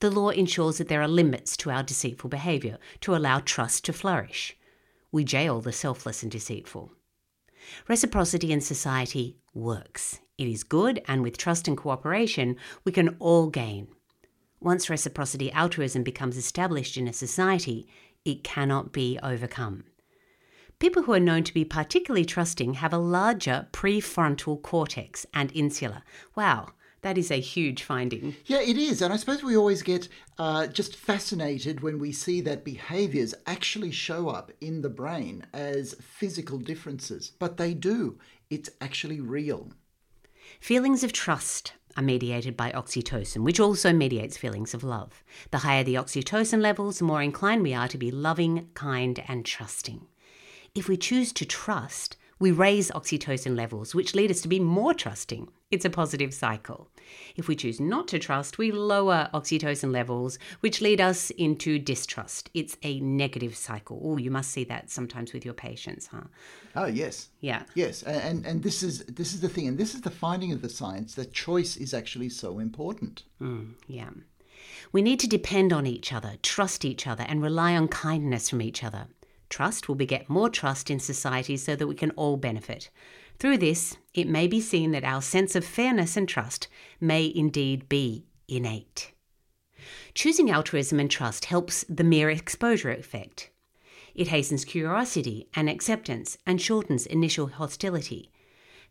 The 0.00 0.10
law 0.10 0.30
ensures 0.30 0.78
that 0.78 0.88
there 0.88 1.02
are 1.02 1.08
limits 1.08 1.56
to 1.58 1.70
our 1.70 1.82
deceitful 1.82 2.30
behaviour 2.30 2.78
to 3.00 3.16
allow 3.16 3.40
trust 3.40 3.84
to 3.86 3.92
flourish. 3.92 4.56
We 5.10 5.24
jail 5.24 5.60
the 5.60 5.72
selfless 5.72 6.22
and 6.22 6.30
deceitful. 6.30 6.92
Reciprocity 7.88 8.52
in 8.52 8.60
society 8.60 9.36
works. 9.54 10.20
It 10.36 10.46
is 10.46 10.62
good, 10.62 11.02
and 11.08 11.22
with 11.22 11.36
trust 11.36 11.66
and 11.66 11.76
cooperation, 11.76 12.56
we 12.84 12.92
can 12.92 13.16
all 13.18 13.48
gain. 13.48 13.88
Once 14.60 14.90
reciprocity 14.90 15.52
altruism 15.52 16.02
becomes 16.02 16.36
established 16.36 16.96
in 16.96 17.06
a 17.06 17.12
society, 17.12 17.86
it 18.24 18.42
cannot 18.42 18.92
be 18.92 19.18
overcome. 19.22 19.84
People 20.78 21.02
who 21.04 21.12
are 21.12 21.20
known 21.20 21.42
to 21.44 21.54
be 21.54 21.64
particularly 21.64 22.24
trusting 22.24 22.74
have 22.74 22.92
a 22.92 22.98
larger 22.98 23.66
prefrontal 23.72 24.60
cortex 24.62 25.26
and 25.34 25.50
insula. 25.52 26.04
Wow, 26.36 26.68
that 27.02 27.18
is 27.18 27.30
a 27.30 27.40
huge 27.40 27.82
finding. 27.82 28.36
Yeah, 28.46 28.60
it 28.60 28.76
is. 28.76 29.02
And 29.02 29.12
I 29.12 29.16
suppose 29.16 29.42
we 29.42 29.56
always 29.56 29.82
get 29.82 30.08
uh, 30.38 30.66
just 30.66 30.96
fascinated 30.96 31.80
when 31.80 31.98
we 31.98 32.12
see 32.12 32.40
that 32.42 32.64
behaviors 32.64 33.34
actually 33.46 33.90
show 33.90 34.28
up 34.28 34.52
in 34.60 34.82
the 34.82 34.88
brain 34.88 35.46
as 35.52 35.94
physical 36.00 36.58
differences. 36.58 37.32
But 37.38 37.56
they 37.56 37.74
do, 37.74 38.18
it's 38.50 38.70
actually 38.80 39.20
real. 39.20 39.72
Feelings 40.60 41.04
of 41.04 41.12
trust 41.12 41.72
are 41.98 42.02
mediated 42.02 42.56
by 42.56 42.70
oxytocin, 42.70 43.42
which 43.42 43.58
also 43.58 43.92
mediates 43.92 44.36
feelings 44.36 44.72
of 44.72 44.84
love. 44.84 45.24
The 45.50 45.58
higher 45.58 45.82
the 45.82 45.96
oxytocin 45.96 46.60
levels, 46.60 46.98
the 46.98 47.04
more 47.04 47.20
inclined 47.20 47.62
we 47.62 47.74
are 47.74 47.88
to 47.88 47.98
be 47.98 48.12
loving, 48.12 48.68
kind, 48.74 49.20
and 49.26 49.44
trusting. 49.44 50.06
If 50.76 50.88
we 50.88 50.96
choose 50.96 51.32
to 51.32 51.44
trust, 51.44 52.16
We 52.40 52.52
raise 52.52 52.90
oxytocin 52.92 53.56
levels, 53.56 53.94
which 53.94 54.14
lead 54.14 54.30
us 54.30 54.40
to 54.42 54.48
be 54.48 54.60
more 54.60 54.94
trusting. 54.94 55.48
It's 55.70 55.84
a 55.84 55.90
positive 55.90 56.32
cycle. 56.32 56.88
If 57.36 57.48
we 57.48 57.56
choose 57.56 57.80
not 57.80 58.06
to 58.08 58.18
trust, 58.18 58.58
we 58.58 58.70
lower 58.70 59.28
oxytocin 59.34 59.90
levels, 59.92 60.38
which 60.60 60.80
lead 60.80 61.00
us 61.00 61.30
into 61.30 61.78
distrust. 61.78 62.48
It's 62.54 62.76
a 62.82 63.00
negative 63.00 63.56
cycle. 63.56 64.00
Oh, 64.04 64.16
you 64.18 64.30
must 64.30 64.50
see 64.52 64.64
that 64.64 64.88
sometimes 64.90 65.32
with 65.32 65.44
your 65.44 65.54
patients, 65.54 66.06
huh? 66.06 66.24
Oh 66.76 66.86
yes, 66.86 67.28
Yeah. 67.40 67.64
yes, 67.74 68.02
and 68.04 68.46
and 68.46 68.62
this 68.62 68.82
is 68.82 69.04
this 69.06 69.34
is 69.34 69.40
the 69.40 69.48
thing, 69.48 69.66
and 69.66 69.76
this 69.76 69.94
is 69.94 70.02
the 70.02 70.10
finding 70.10 70.52
of 70.52 70.62
the 70.62 70.68
science 70.68 71.14
that 71.14 71.32
choice 71.32 71.76
is 71.76 71.92
actually 71.92 72.28
so 72.28 72.60
important. 72.60 73.24
Mm, 73.42 73.72
yeah. 73.88 74.10
We 74.92 75.02
need 75.02 75.20
to 75.20 75.28
depend 75.28 75.72
on 75.72 75.86
each 75.86 76.12
other, 76.12 76.36
trust 76.42 76.84
each 76.84 77.06
other, 77.06 77.24
and 77.28 77.42
rely 77.42 77.74
on 77.76 77.88
kindness 77.88 78.48
from 78.48 78.62
each 78.62 78.82
other. 78.84 79.08
Trust 79.48 79.88
will 79.88 79.94
beget 79.94 80.28
more 80.28 80.50
trust 80.50 80.90
in 80.90 81.00
society 81.00 81.56
so 81.56 81.74
that 81.74 81.86
we 81.86 81.94
can 81.94 82.10
all 82.12 82.36
benefit. 82.36 82.90
Through 83.38 83.58
this, 83.58 83.96
it 84.14 84.28
may 84.28 84.46
be 84.46 84.60
seen 84.60 84.90
that 84.92 85.04
our 85.04 85.22
sense 85.22 85.54
of 85.54 85.64
fairness 85.64 86.16
and 86.16 86.28
trust 86.28 86.68
may 87.00 87.32
indeed 87.34 87.88
be 87.88 88.26
innate. 88.48 89.12
Choosing 90.14 90.50
altruism 90.50 90.98
and 90.98 91.10
trust 91.10 91.46
helps 91.46 91.84
the 91.88 92.04
mere 92.04 92.30
exposure 92.30 92.90
effect. 92.90 93.50
It 94.14 94.28
hastens 94.28 94.64
curiosity 94.64 95.48
and 95.54 95.70
acceptance 95.70 96.36
and 96.44 96.60
shortens 96.60 97.06
initial 97.06 97.46
hostility. 97.46 98.30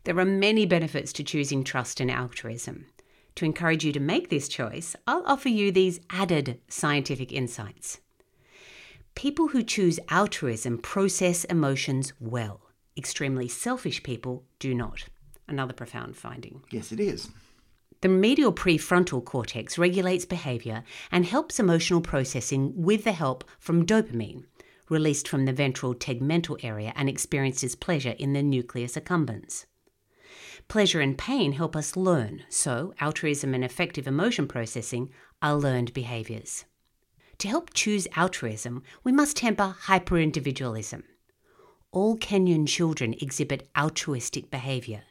There 0.04 0.18
are 0.18 0.24
many 0.24 0.64
benefits 0.64 1.12
to 1.14 1.24
choosing 1.24 1.62
trust 1.64 2.00
and 2.00 2.10
altruism. 2.10 2.86
To 3.34 3.44
encourage 3.44 3.84
you 3.84 3.92
to 3.92 4.00
make 4.00 4.30
this 4.30 4.48
choice, 4.48 4.96
I'll 5.06 5.22
offer 5.26 5.48
you 5.50 5.70
these 5.70 6.00
added 6.10 6.60
scientific 6.68 7.32
insights. 7.32 8.00
People 9.18 9.48
who 9.48 9.64
choose 9.64 9.98
altruism 10.10 10.78
process 10.78 11.42
emotions 11.46 12.12
well. 12.20 12.60
Extremely 12.96 13.48
selfish 13.48 14.00
people 14.04 14.44
do 14.60 14.72
not. 14.72 15.06
Another 15.48 15.72
profound 15.72 16.16
finding. 16.16 16.62
Yes, 16.70 16.92
it 16.92 17.00
is. 17.00 17.28
The 18.00 18.08
medial 18.08 18.52
prefrontal 18.52 19.24
cortex 19.24 19.76
regulates 19.76 20.24
behavior 20.24 20.84
and 21.10 21.26
helps 21.26 21.58
emotional 21.58 22.00
processing 22.00 22.72
with 22.76 23.02
the 23.02 23.10
help 23.10 23.42
from 23.58 23.84
dopamine, 23.84 24.44
released 24.88 25.26
from 25.26 25.46
the 25.46 25.52
ventral 25.52 25.96
tegmental 25.96 26.56
area 26.62 26.92
and 26.94 27.08
experienced 27.08 27.64
as 27.64 27.74
pleasure 27.74 28.14
in 28.20 28.34
the 28.34 28.42
nucleus 28.44 28.94
accumbens. 28.94 29.66
Pleasure 30.68 31.00
and 31.00 31.18
pain 31.18 31.54
help 31.54 31.74
us 31.74 31.96
learn, 31.96 32.44
so 32.48 32.94
altruism 33.00 33.52
and 33.52 33.64
effective 33.64 34.06
emotion 34.06 34.46
processing 34.46 35.10
are 35.42 35.56
learned 35.56 35.92
behaviors. 35.92 36.66
To 37.38 37.48
help 37.48 37.72
choose 37.72 38.08
altruism, 38.16 38.82
we 39.04 39.12
must 39.12 39.36
temper 39.36 39.76
hyperindividualism. 39.84 41.04
All 41.92 42.16
Kenyan 42.16 42.66
children 42.66 43.14
exhibit 43.20 43.68
altruistic 43.76 44.50
behavior. 44.50 45.02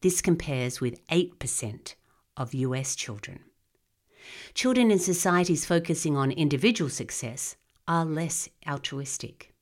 This 0.00 0.20
compares 0.20 0.80
with 0.80 1.06
8% 1.08 1.94
of 2.36 2.54
US 2.54 2.96
children. 2.96 3.40
Children 4.52 4.90
in 4.90 4.98
societies 4.98 5.64
focusing 5.64 6.16
on 6.16 6.32
individual 6.32 6.90
success 6.90 7.56
are 7.86 8.04
less 8.04 8.48
altruistic. 8.66 9.54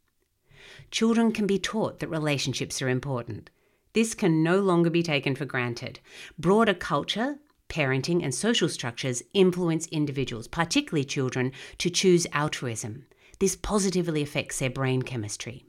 Children 0.91 1.33
can 1.33 1.47
be 1.47 1.59
taught 1.59 2.01
that 2.01 2.09
relationships 2.09 2.81
are 2.81 2.89
important. 2.89 3.51
This 3.93 4.15
can 4.15 4.43
no 4.43 4.61
longer 4.61 4.91
be 4.91 5.03
taken 5.03 5.35
for 5.35 5.45
granted. 5.45 6.01
Broader 6.39 6.75
culture, 6.75 7.39
parenting, 7.69 8.23
and 8.23 8.35
social 8.35 8.69
structures 8.69 9.23
influence 9.35 9.87
individuals, 9.89 10.49
particularly 10.49 11.05
children, 11.05 11.53
to 11.79 11.91
choose 11.91 12.27
altruism. 12.33 13.07
This 13.39 13.57
positively 13.57 14.23
affects 14.23 14.59
their 14.59 14.71
brain 14.71 15.03
chemistry. 15.03 15.65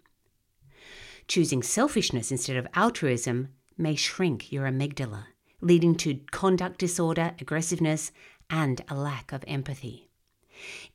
Choosing 1.28 1.62
selfishness 1.62 2.32
instead 2.32 2.58
of 2.58 2.68
altruism 2.74 3.50
may 3.78 3.96
shrink 3.96 4.52
your 4.52 4.66
amygdala, 4.66 5.26
leading 5.62 5.96
to 5.96 6.20
conduct 6.32 6.80
disorder, 6.80 7.34
aggressiveness, 7.40 8.12
and 8.50 8.82
a 8.90 8.96
lack 8.96 9.32
of 9.32 9.44
empathy. 9.48 10.10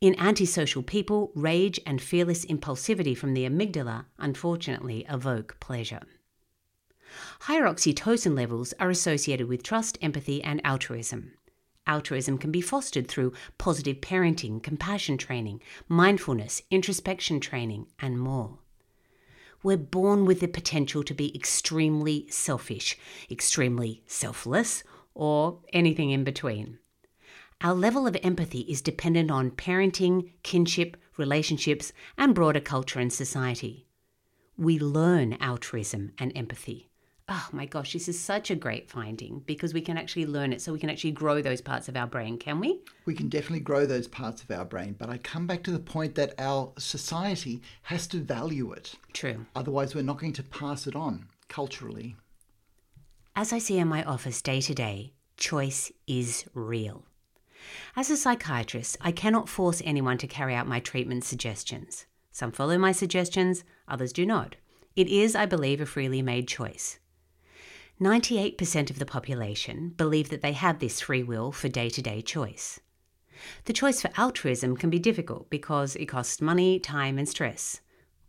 In 0.00 0.18
antisocial 0.18 0.82
people, 0.82 1.30
rage 1.34 1.80
and 1.87 2.02
fearless 2.02 2.44
impulsivity 2.44 3.16
from 3.16 3.34
the 3.34 3.49
amygdala 3.49 4.06
unfortunately 4.18 5.06
evoke 5.08 5.58
pleasure. 5.61 6.02
Higher 7.40 7.64
oxytocin 7.64 8.37
levels 8.37 8.75
are 8.80 8.90
associated 8.90 9.49
with 9.49 9.62
trust, 9.62 9.99
empathy, 10.00 10.42
and 10.42 10.61
altruism. 10.64 11.33
Altruism 11.87 12.38
can 12.38 12.50
be 12.50 12.61
fostered 12.61 13.09
through 13.09 13.33
positive 13.59 14.00
parenting, 14.00 14.62
compassion 14.62 15.18
training, 15.18 15.61
mindfulness, 15.88 16.62
introspection 16.71 17.40
training, 17.40 17.87
and 17.99 18.18
more. 18.18 18.59
We're 19.62 19.76
born 19.76 20.25
with 20.25 20.40
the 20.40 20.49
potential 20.49 21.02
to 21.04 21.14
be 21.14 21.35
extremely 21.35 22.26
selfish, 22.30 22.99
extremely 23.30 24.02
selfless, 24.06 24.83
or 25.14 25.61
anything 25.73 26.11
in 26.11 26.25
between. 26.25 26.78
Our 27.61 27.75
level 27.75 28.06
of 28.06 28.16
empathy 28.23 28.61
is 28.61 28.83
dependent 28.83 29.30
on 29.30 29.52
parenting, 29.52 30.33
kinship, 30.42 30.97
relationships, 31.16 31.92
and 32.18 32.35
broader 32.35 32.61
culture 32.61 32.99
and 32.99 33.12
society. 33.12 33.87
We 34.56 34.78
learn 34.78 35.38
altruism 35.40 36.12
and 36.18 36.33
empathy. 36.37 36.90
Oh 37.26 37.48
my 37.52 37.64
gosh, 37.64 37.94
this 37.94 38.06
is 38.06 38.20
such 38.20 38.50
a 38.50 38.54
great 38.54 38.90
finding 38.90 39.42
because 39.46 39.72
we 39.72 39.80
can 39.80 39.96
actually 39.96 40.26
learn 40.26 40.52
it 40.52 40.60
so 40.60 40.74
we 40.74 40.78
can 40.78 40.90
actually 40.90 41.12
grow 41.12 41.40
those 41.40 41.62
parts 41.62 41.88
of 41.88 41.96
our 41.96 42.06
brain, 42.06 42.36
can 42.36 42.60
we? 42.60 42.80
We 43.06 43.14
can 43.14 43.30
definitely 43.30 43.60
grow 43.60 43.86
those 43.86 44.06
parts 44.06 44.42
of 44.42 44.50
our 44.50 44.66
brain, 44.66 44.94
but 44.98 45.08
I 45.08 45.16
come 45.16 45.46
back 45.46 45.62
to 45.62 45.70
the 45.70 45.78
point 45.78 46.16
that 46.16 46.34
our 46.38 46.70
society 46.76 47.62
has 47.84 48.06
to 48.08 48.18
value 48.18 48.72
it. 48.72 48.94
True. 49.14 49.46
Otherwise, 49.56 49.94
we're 49.94 50.02
not 50.02 50.18
going 50.18 50.34
to 50.34 50.42
pass 50.42 50.86
it 50.86 50.94
on 50.94 51.26
culturally. 51.48 52.14
As 53.34 53.54
I 53.54 53.58
see 53.58 53.78
in 53.78 53.88
my 53.88 54.04
office 54.04 54.42
day 54.42 54.60
to 54.60 54.74
day, 54.74 55.14
choice 55.38 55.90
is 56.06 56.44
real. 56.52 57.06
As 57.96 58.10
a 58.10 58.18
psychiatrist, 58.18 58.98
I 59.00 59.12
cannot 59.12 59.48
force 59.48 59.80
anyone 59.86 60.18
to 60.18 60.26
carry 60.26 60.54
out 60.54 60.68
my 60.68 60.78
treatment 60.78 61.24
suggestions. 61.24 62.04
Some 62.32 62.52
follow 62.52 62.76
my 62.76 62.92
suggestions, 62.92 63.64
others 63.88 64.12
do 64.12 64.26
not. 64.26 64.56
It 64.94 65.08
is, 65.08 65.34
I 65.34 65.46
believe, 65.46 65.80
a 65.80 65.86
freely 65.86 66.20
made 66.20 66.46
choice. 66.46 66.98
98% 68.00 68.90
of 68.90 68.98
the 68.98 69.06
population 69.06 69.94
believe 69.96 70.30
that 70.30 70.42
they 70.42 70.52
have 70.52 70.78
this 70.78 71.00
free 71.00 71.22
will 71.22 71.52
for 71.52 71.68
day 71.68 71.88
to 71.90 72.02
day 72.02 72.20
choice. 72.22 72.80
The 73.64 73.72
choice 73.72 74.00
for 74.00 74.10
altruism 74.16 74.76
can 74.76 74.90
be 74.90 74.98
difficult 74.98 75.48
because 75.48 75.96
it 75.96 76.06
costs 76.06 76.40
money, 76.40 76.78
time, 76.78 77.18
and 77.18 77.28
stress. 77.28 77.80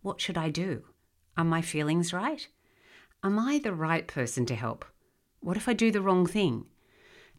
What 0.01 0.21
should 0.21 0.37
I 0.37 0.49
do? 0.49 0.83
Are 1.35 1.43
my 1.43 1.61
feelings 1.61 2.13
right? 2.13 2.47
Am 3.23 3.39
I 3.39 3.59
the 3.59 3.73
right 3.73 4.07
person 4.07 4.45
to 4.45 4.55
help? 4.55 4.85
What 5.39 5.57
if 5.57 5.67
I 5.67 5.73
do 5.73 5.91
the 5.91 6.01
wrong 6.01 6.27
thing? 6.27 6.65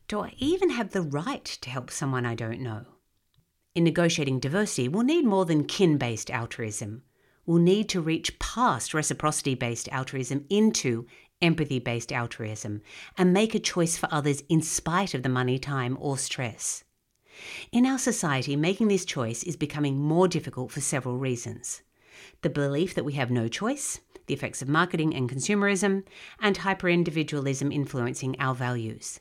Do 0.08 0.20
I 0.20 0.34
even 0.38 0.70
have 0.70 0.90
the 0.90 1.02
right 1.02 1.44
to 1.44 1.70
help 1.70 1.90
someone 1.90 2.26
I 2.26 2.34
don't 2.34 2.60
know? 2.60 2.86
In 3.74 3.84
negotiating 3.84 4.40
diversity, 4.40 4.88
we'll 4.88 5.04
need 5.04 5.24
more 5.24 5.44
than 5.44 5.64
kin 5.64 5.98
based 5.98 6.30
altruism. 6.30 7.02
We'll 7.44 7.62
need 7.62 7.88
to 7.90 8.00
reach 8.00 8.38
past 8.38 8.94
reciprocity 8.94 9.54
based 9.54 9.88
altruism 9.90 10.44
into 10.50 11.06
empathy 11.42 11.78
based 11.78 12.12
altruism 12.12 12.82
and 13.16 13.32
make 13.32 13.54
a 13.54 13.58
choice 13.60 13.96
for 13.96 14.08
others 14.10 14.42
in 14.48 14.62
spite 14.62 15.14
of 15.14 15.22
the 15.22 15.28
money, 15.28 15.58
time, 15.58 15.96
or 16.00 16.16
stress. 16.18 16.84
In 17.70 17.84
our 17.84 17.98
society, 17.98 18.56
making 18.56 18.88
this 18.88 19.04
choice 19.04 19.42
is 19.42 19.56
becoming 19.56 19.98
more 19.98 20.26
difficult 20.28 20.72
for 20.72 20.80
several 20.80 21.18
reasons. 21.18 21.82
The 22.42 22.50
belief 22.50 22.94
that 22.94 23.04
we 23.04 23.12
have 23.14 23.30
no 23.30 23.48
choice, 23.48 24.00
the 24.26 24.34
effects 24.34 24.62
of 24.62 24.68
marketing 24.68 25.14
and 25.14 25.30
consumerism, 25.30 26.04
and 26.40 26.56
hyper-individualism 26.56 27.70
influencing 27.70 28.36
our 28.38 28.54
values. 28.54 29.20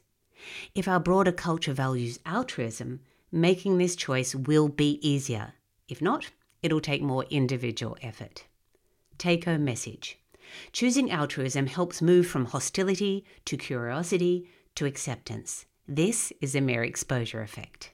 If 0.74 0.88
our 0.88 1.00
broader 1.00 1.31
culture 1.31 1.74
values 1.74 2.19
altruism, 2.25 3.01
making 3.31 3.77
this 3.77 3.95
choice 3.95 4.34
will 4.34 4.69
be 4.69 5.00
easier. 5.07 5.53
If 5.88 6.01
not, 6.01 6.31
it'll 6.63 6.81
take 6.81 7.01
more 7.01 7.25
individual 7.29 7.98
effort. 8.01 8.45
Take 9.17 9.45
home 9.45 9.65
message. 9.65 10.19
Choosing 10.71 11.11
altruism 11.11 11.67
helps 11.67 12.01
move 12.01 12.27
from 12.27 12.45
hostility 12.45 13.25
to 13.45 13.57
curiosity 13.57 14.47
to 14.75 14.85
acceptance. 14.85 15.65
This 15.87 16.33
is 16.41 16.55
a 16.55 16.61
mere 16.61 16.83
exposure 16.83 17.41
effect. 17.41 17.91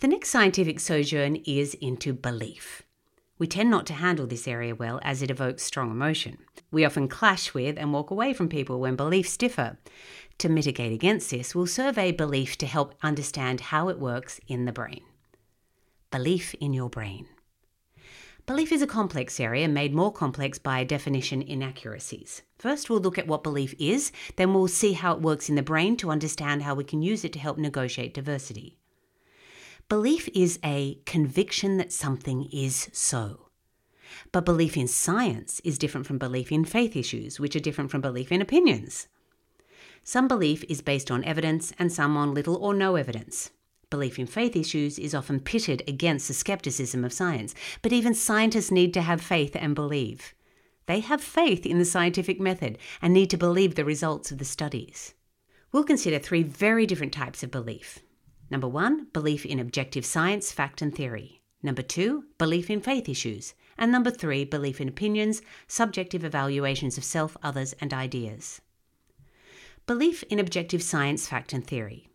The 0.00 0.08
next 0.08 0.30
scientific 0.30 0.80
sojourn 0.80 1.36
is 1.46 1.74
into 1.74 2.12
belief. 2.12 2.82
We 3.38 3.46
tend 3.46 3.70
not 3.70 3.86
to 3.86 3.94
handle 3.94 4.26
this 4.26 4.46
area 4.46 4.74
well 4.74 5.00
as 5.02 5.22
it 5.22 5.30
evokes 5.30 5.62
strong 5.62 5.90
emotion. 5.90 6.38
We 6.70 6.84
often 6.84 7.08
clash 7.08 7.54
with 7.54 7.76
and 7.76 7.92
walk 7.92 8.10
away 8.10 8.34
from 8.34 8.48
people 8.48 8.78
when 8.78 8.94
beliefs 8.94 9.36
differ. 9.36 9.78
To 10.38 10.48
mitigate 10.48 10.92
against 10.92 11.30
this, 11.30 11.54
we'll 11.54 11.66
survey 11.66 12.12
belief 12.12 12.56
to 12.58 12.66
help 12.66 12.94
understand 13.02 13.60
how 13.60 13.88
it 13.88 13.98
works 13.98 14.40
in 14.46 14.64
the 14.64 14.72
brain. 14.72 15.02
Belief 16.10 16.54
in 16.60 16.72
your 16.72 16.90
brain. 16.90 17.26
Belief 18.44 18.72
is 18.72 18.82
a 18.82 18.88
complex 18.88 19.38
area 19.38 19.68
made 19.68 19.94
more 19.94 20.12
complex 20.12 20.58
by 20.58 20.82
definition 20.82 21.42
inaccuracies. 21.42 22.42
First, 22.58 22.90
we'll 22.90 22.98
look 23.00 23.16
at 23.16 23.28
what 23.28 23.44
belief 23.44 23.72
is, 23.78 24.10
then, 24.34 24.52
we'll 24.52 24.66
see 24.66 24.94
how 24.94 25.14
it 25.14 25.22
works 25.22 25.48
in 25.48 25.54
the 25.54 25.62
brain 25.62 25.96
to 25.98 26.10
understand 26.10 26.62
how 26.62 26.74
we 26.74 26.82
can 26.82 27.02
use 27.02 27.24
it 27.24 27.32
to 27.34 27.38
help 27.38 27.56
negotiate 27.56 28.14
diversity. 28.14 28.78
Belief 29.88 30.28
is 30.34 30.58
a 30.64 30.98
conviction 31.06 31.76
that 31.76 31.92
something 31.92 32.48
is 32.52 32.88
so. 32.92 33.48
But 34.32 34.44
belief 34.44 34.76
in 34.76 34.88
science 34.88 35.60
is 35.64 35.78
different 35.78 36.08
from 36.08 36.18
belief 36.18 36.50
in 36.50 36.64
faith 36.64 36.96
issues, 36.96 37.38
which 37.38 37.54
are 37.54 37.60
different 37.60 37.92
from 37.92 38.00
belief 38.00 38.32
in 38.32 38.42
opinions. 38.42 39.06
Some 40.02 40.26
belief 40.26 40.64
is 40.68 40.82
based 40.82 41.12
on 41.12 41.22
evidence 41.22 41.72
and 41.78 41.92
some 41.92 42.16
on 42.16 42.34
little 42.34 42.56
or 42.56 42.74
no 42.74 42.96
evidence. 42.96 43.50
Belief 43.92 44.18
in 44.18 44.26
faith 44.26 44.56
issues 44.56 44.98
is 44.98 45.14
often 45.14 45.38
pitted 45.38 45.82
against 45.86 46.26
the 46.26 46.32
skepticism 46.32 47.04
of 47.04 47.12
science, 47.12 47.54
but 47.82 47.92
even 47.92 48.14
scientists 48.14 48.70
need 48.70 48.94
to 48.94 49.02
have 49.02 49.20
faith 49.20 49.54
and 49.54 49.74
believe. 49.74 50.34
They 50.86 51.00
have 51.00 51.20
faith 51.22 51.66
in 51.66 51.78
the 51.78 51.84
scientific 51.84 52.40
method 52.40 52.78
and 53.02 53.12
need 53.12 53.28
to 53.28 53.36
believe 53.36 53.74
the 53.74 53.84
results 53.84 54.32
of 54.32 54.38
the 54.38 54.46
studies. 54.46 55.12
We'll 55.72 55.84
consider 55.84 56.18
three 56.18 56.42
very 56.42 56.86
different 56.86 57.12
types 57.12 57.42
of 57.42 57.50
belief. 57.50 57.98
Number 58.50 58.66
one, 58.66 59.08
belief 59.12 59.44
in 59.44 59.60
objective 59.60 60.06
science, 60.06 60.52
fact, 60.52 60.80
and 60.80 60.94
theory. 60.94 61.42
Number 61.62 61.82
two, 61.82 62.24
belief 62.38 62.70
in 62.70 62.80
faith 62.80 63.10
issues. 63.10 63.52
And 63.76 63.92
number 63.92 64.10
three, 64.10 64.46
belief 64.46 64.80
in 64.80 64.88
opinions, 64.88 65.42
subjective 65.66 66.24
evaluations 66.24 66.96
of 66.96 67.04
self, 67.04 67.36
others, 67.42 67.74
and 67.78 67.92
ideas. 67.92 68.62
Belief 69.86 70.22
in 70.30 70.38
objective 70.38 70.82
science, 70.82 71.28
fact, 71.28 71.52
and 71.52 71.66
theory. 71.66 72.08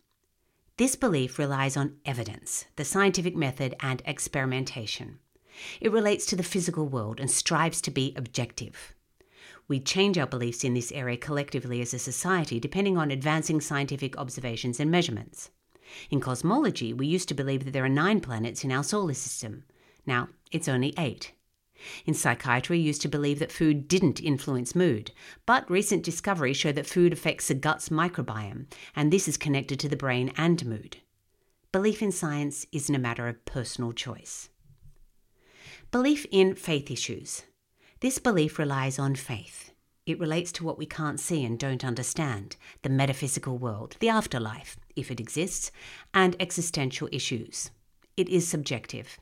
This 0.78 0.94
belief 0.94 1.40
relies 1.40 1.76
on 1.76 1.96
evidence, 2.06 2.66
the 2.76 2.84
scientific 2.84 3.34
method, 3.34 3.74
and 3.80 4.00
experimentation. 4.04 5.18
It 5.80 5.90
relates 5.90 6.24
to 6.26 6.36
the 6.36 6.44
physical 6.44 6.86
world 6.86 7.18
and 7.18 7.28
strives 7.28 7.80
to 7.80 7.90
be 7.90 8.14
objective. 8.14 8.94
We 9.66 9.80
change 9.80 10.16
our 10.16 10.26
beliefs 10.28 10.62
in 10.62 10.74
this 10.74 10.92
area 10.92 11.16
collectively 11.16 11.80
as 11.80 11.94
a 11.94 11.98
society 11.98 12.60
depending 12.60 12.96
on 12.96 13.10
advancing 13.10 13.60
scientific 13.60 14.16
observations 14.16 14.78
and 14.78 14.88
measurements. 14.88 15.50
In 16.10 16.20
cosmology, 16.20 16.92
we 16.92 17.08
used 17.08 17.28
to 17.30 17.34
believe 17.34 17.64
that 17.64 17.72
there 17.72 17.84
are 17.84 17.88
nine 17.88 18.20
planets 18.20 18.62
in 18.62 18.70
our 18.70 18.84
solar 18.84 19.14
system. 19.14 19.64
Now, 20.06 20.28
it's 20.52 20.68
only 20.68 20.94
eight. 20.96 21.32
In 22.06 22.14
psychiatry, 22.14 22.78
used 22.78 23.02
to 23.02 23.08
believe 23.08 23.38
that 23.38 23.52
food 23.52 23.88
didn't 23.88 24.20
influence 24.20 24.74
mood, 24.74 25.12
but 25.46 25.70
recent 25.70 26.02
discoveries 26.02 26.56
show 26.56 26.72
that 26.72 26.86
food 26.86 27.12
affects 27.12 27.48
the 27.48 27.54
gut's 27.54 27.88
microbiome, 27.88 28.66
and 28.96 29.12
this 29.12 29.28
is 29.28 29.36
connected 29.36 29.78
to 29.80 29.88
the 29.88 29.96
brain 29.96 30.32
and 30.36 30.64
mood. 30.64 30.98
Belief 31.70 32.02
in 32.02 32.12
science 32.12 32.66
isn't 32.72 32.94
a 32.94 32.98
matter 32.98 33.28
of 33.28 33.44
personal 33.44 33.92
choice. 33.92 34.48
Belief 35.90 36.26
in 36.30 36.54
faith 36.54 36.90
issues. 36.90 37.44
This 38.00 38.18
belief 38.18 38.58
relies 38.58 38.98
on 38.98 39.14
faith. 39.14 39.72
It 40.06 40.18
relates 40.18 40.52
to 40.52 40.64
what 40.64 40.78
we 40.78 40.86
can't 40.86 41.20
see 41.20 41.44
and 41.44 41.58
don't 41.58 41.84
understand 41.84 42.56
the 42.82 42.88
metaphysical 42.88 43.58
world, 43.58 43.96
the 44.00 44.08
afterlife, 44.08 44.78
if 44.96 45.10
it 45.10 45.20
exists, 45.20 45.70
and 46.14 46.34
existential 46.40 47.08
issues. 47.12 47.70
It 48.16 48.28
is 48.30 48.48
subjective. 48.48 49.18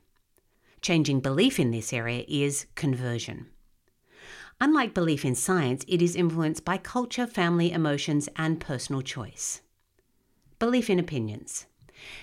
Changing 0.81 1.21
belief 1.21 1.59
in 1.59 1.71
this 1.71 1.93
area 1.93 2.25
is 2.29 2.67
conversion. 2.75 3.47
Unlike 4.61 4.95
belief 4.95 5.25
in 5.25 5.35
science, 5.35 5.85
it 5.87 6.01
is 6.01 6.17
influenced 6.17 6.65
by 6.65 6.79
culture, 6.79 7.27
family, 7.27 7.73
emotions, 7.73 8.29
and 8.37 8.61
personal 8.61 9.03
choice. 9.03 9.61
Belief 10.59 10.89
in 10.89 10.99
opinions. 10.99 11.67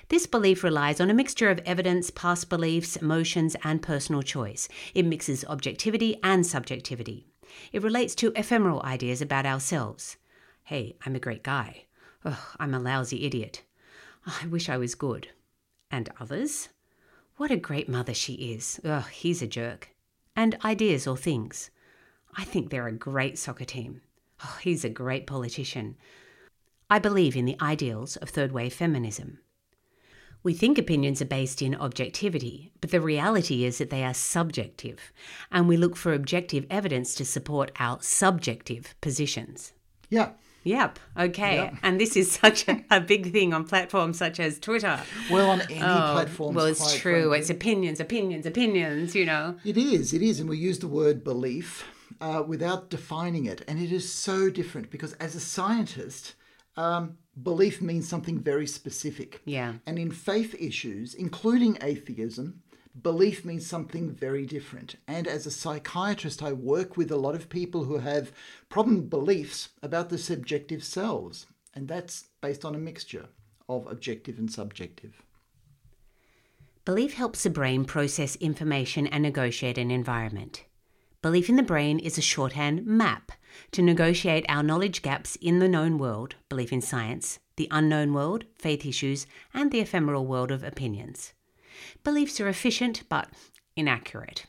This 0.09 0.25
belief 0.25 0.63
relies 0.63 0.99
on 0.99 1.09
a 1.09 1.13
mixture 1.13 1.49
of 1.49 1.59
evidence, 1.65 2.09
past 2.09 2.49
beliefs, 2.49 2.95
emotions, 2.95 3.55
and 3.63 3.81
personal 3.81 4.21
choice. 4.21 4.67
It 4.93 5.05
mixes 5.05 5.45
objectivity 5.45 6.17
and 6.23 6.45
subjectivity. 6.45 7.27
It 7.71 7.83
relates 7.83 8.15
to 8.15 8.31
ephemeral 8.35 8.81
ideas 8.83 9.21
about 9.21 9.45
ourselves. 9.45 10.17
Hey, 10.63 10.95
I'm 11.05 11.15
a 11.15 11.19
great 11.19 11.43
guy. 11.43 11.85
Oh, 12.25 12.53
I'm 12.59 12.73
a 12.73 12.79
lousy 12.79 13.25
idiot. 13.25 13.63
I 14.25 14.47
wish 14.47 14.69
I 14.69 14.77
was 14.77 14.95
good. 14.95 15.27
And 15.91 16.09
others? 16.19 16.69
What 17.37 17.51
a 17.51 17.57
great 17.57 17.89
mother 17.89 18.13
she 18.13 18.33
is. 18.33 18.79
Ugh, 18.85 19.07
he's 19.09 19.41
a 19.41 19.47
jerk. 19.47 19.89
And 20.35 20.57
ideas 20.63 21.07
or 21.07 21.17
things. 21.17 21.69
I 22.35 22.43
think 22.43 22.69
they're 22.69 22.87
a 22.87 22.91
great 22.91 23.37
soccer 23.37 23.65
team. 23.65 24.01
Oh, 24.43 24.57
he's 24.61 24.83
a 24.83 24.89
great 24.89 25.27
politician. 25.27 25.95
I 26.89 26.99
believe 26.99 27.35
in 27.35 27.45
the 27.45 27.59
ideals 27.61 28.17
of 28.17 28.29
third 28.29 28.51
wave 28.51 28.73
feminism. 28.73 29.39
We 30.43 30.53
think 30.53 30.77
opinions 30.77 31.21
are 31.21 31.25
based 31.25 31.61
in 31.61 31.73
objectivity, 31.73 32.71
but 32.81 32.91
the 32.91 32.99
reality 32.99 33.63
is 33.63 33.77
that 33.77 33.89
they 33.89 34.03
are 34.03 34.13
subjective, 34.13 35.13
and 35.51 35.67
we 35.67 35.77
look 35.77 35.95
for 35.95 36.13
objective 36.13 36.65
evidence 36.69 37.15
to 37.15 37.25
support 37.25 37.71
our 37.79 37.97
subjective 38.01 38.93
positions. 38.99 39.71
Yeah. 40.09 40.31
Yep. 40.63 40.99
Okay. 41.17 41.55
Yep. 41.55 41.75
And 41.83 41.99
this 41.99 42.15
is 42.15 42.31
such 42.43 42.67
a, 42.67 42.83
a, 42.89 43.01
big 43.01 43.31
thing 43.31 43.53
on 43.53 43.65
platforms 43.65 44.17
such 44.17 44.39
as 44.39 44.59
Twitter. 44.59 44.99
Well, 45.29 45.49
on 45.49 45.61
any 45.61 45.81
Oh, 45.81 46.11
platform. 46.13 46.55
Well, 46.55 46.65
it's 46.65 46.95
true. 46.95 47.33
It's 47.33 47.49
opinions, 47.49 47.99
opinions, 47.99 48.45
opinions. 48.45 49.15
You 49.15 49.25
know. 49.25 49.55
It 49.63 49.77
is, 49.77 50.13
it 50.13 50.21
is. 50.21 50.39
And 50.39 50.49
we 50.49 50.57
use 50.57 50.79
the 50.79 50.87
word 50.87 51.23
belief 51.23 51.85
uh, 52.21 52.43
without 52.45 52.89
defining 52.89 53.45
it. 53.45 53.63
And 53.67 53.79
it 53.79 53.91
is 53.91 54.11
so 54.11 54.49
different 54.49 54.89
because 54.89 55.13
as 55.13 55.35
a 55.35 55.39
scientist, 55.39 56.35
um, 56.77 57.17
belief 57.41 57.81
means 57.81 58.07
something 58.07 58.39
very 58.39 58.67
specific. 58.67 59.41
Yeah. 59.45 59.73
And 59.85 59.99
in 59.99 60.11
faith 60.11 60.55
issues, 60.59 61.13
including 61.13 61.77
atheism, 61.81 62.61
belief 63.01 63.43
means 63.43 63.65
something 63.65 64.11
very 64.11 64.45
different. 64.45 64.95
And 65.07 65.27
as 65.27 65.45
a 65.45 65.51
psychiatrist, 65.51 66.43
I 66.43 66.53
work 66.53 66.95
with 66.97 67.11
a 67.11 67.17
lot 67.17 67.35
of 67.35 67.49
people 67.49 67.85
who 67.85 67.97
have 67.97 68.31
problem 68.69 69.07
beliefs 69.07 69.69
about 69.81 70.09
the 70.09 70.17
subjective 70.17 70.83
selves. 70.83 71.45
And 71.73 71.87
that's 71.87 72.27
based 72.41 72.63
on 72.63 72.75
a 72.75 72.79
mixture 72.79 73.29
of 73.67 73.87
objective 73.87 74.37
and 74.37 74.51
subjective. 74.51 75.23
Belief 76.85 77.13
helps 77.13 77.43
the 77.43 77.49
brain 77.49 77.85
process 77.85 78.35
information 78.35 79.07
and 79.07 79.23
negotiate 79.23 79.77
an 79.77 79.89
environment. 79.89 80.65
Belief 81.21 81.47
in 81.47 81.55
the 81.55 81.63
brain 81.63 81.97
is 81.97 82.17
a 82.17 82.21
shorthand 82.21 82.85
map 82.85 83.31
to 83.71 83.81
negotiate 83.81 84.45
our 84.49 84.61
knowledge 84.61 85.01
gaps 85.01 85.37
in 85.37 85.59
the 85.59 85.69
known 85.69 85.97
world, 85.97 86.35
belief 86.49 86.73
in 86.73 86.81
science, 86.81 87.39
the 87.55 87.69
unknown 87.71 88.13
world, 88.13 88.43
faith 88.57 88.85
issues, 88.85 89.25
and 89.53 89.71
the 89.71 89.79
ephemeral 89.79 90.25
world 90.27 90.51
of 90.51 90.63
opinions. 90.63 91.33
Beliefs 92.03 92.39
are 92.39 92.47
efficient 92.47 93.03
but 93.09 93.29
inaccurate. 93.75 94.45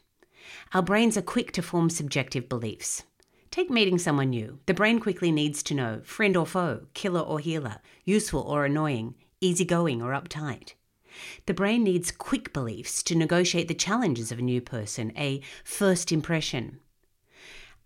Our 0.73 0.83
brains 0.83 1.17
are 1.17 1.23
quick 1.23 1.53
to 1.53 1.63
form 1.63 1.91
subjective 1.91 2.49
beliefs. 2.49 3.05
Take 3.51 3.71
meeting 3.71 3.99
someone 3.99 4.31
new. 4.31 4.59
The 4.67 4.75
brain 4.75 4.99
quickly 4.99 5.31
needs 5.31 5.63
to 5.65 5.75
know 5.75 6.01
friend 6.03 6.37
or 6.37 6.47
foe, 6.47 6.87
killer 6.93 7.21
or 7.21 7.39
healer, 7.39 7.77
useful 8.05 8.41
or 8.41 8.65
annoying, 8.65 9.15
easygoing 9.41 10.03
or 10.03 10.11
uptight. 10.11 10.75
The 11.47 11.55
brain 11.55 11.85
needs 11.85 12.11
quick 12.11 12.53
beliefs 12.53 13.03
to 13.05 13.15
negotiate 13.15 13.69
the 13.69 13.75
challenges 13.75 14.33
of 14.33 14.41
a 14.41 14.43
new 14.43 14.61
person, 14.61 15.13
a 15.17 15.41
first 15.63 16.11
impression. 16.11 16.81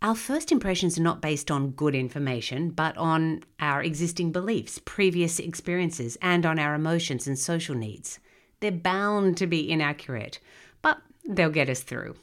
Our 0.01 0.15
first 0.15 0.53
impressions 0.53 0.97
are 0.97 1.03
not 1.03 1.21
based 1.21 1.51
on 1.51 1.73
good 1.73 1.95
information, 1.95 2.71
but 2.71 2.97
on 2.97 3.43
our 3.61 3.83
existing 3.83 4.33
beliefs, 4.33 4.81
previous 4.85 5.39
experiences, 5.39 6.17
and 6.23 6.47
on 6.47 6.59
our 6.59 6.75
emotions 6.75 7.27
and 7.27 7.39
social 7.39 7.75
needs. 7.75 8.21
They're 8.61 8.73
bound 8.73 9.37
to 9.39 9.47
be 9.47 9.71
inaccurate, 9.71 10.41
but 10.83 10.99
they'll 11.29 11.51
get 11.51 11.71
us 11.71 11.83
through. 11.83 12.17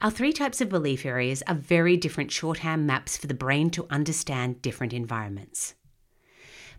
Our 0.00 0.10
three 0.10 0.32
types 0.32 0.60
of 0.60 0.68
belief 0.68 1.06
areas 1.06 1.42
are 1.46 1.54
very 1.54 1.96
different 1.96 2.30
shorthand 2.30 2.86
maps 2.86 3.16
for 3.16 3.26
the 3.26 3.34
brain 3.34 3.70
to 3.70 3.86
understand 3.90 4.62
different 4.62 4.92
environments. 4.92 5.74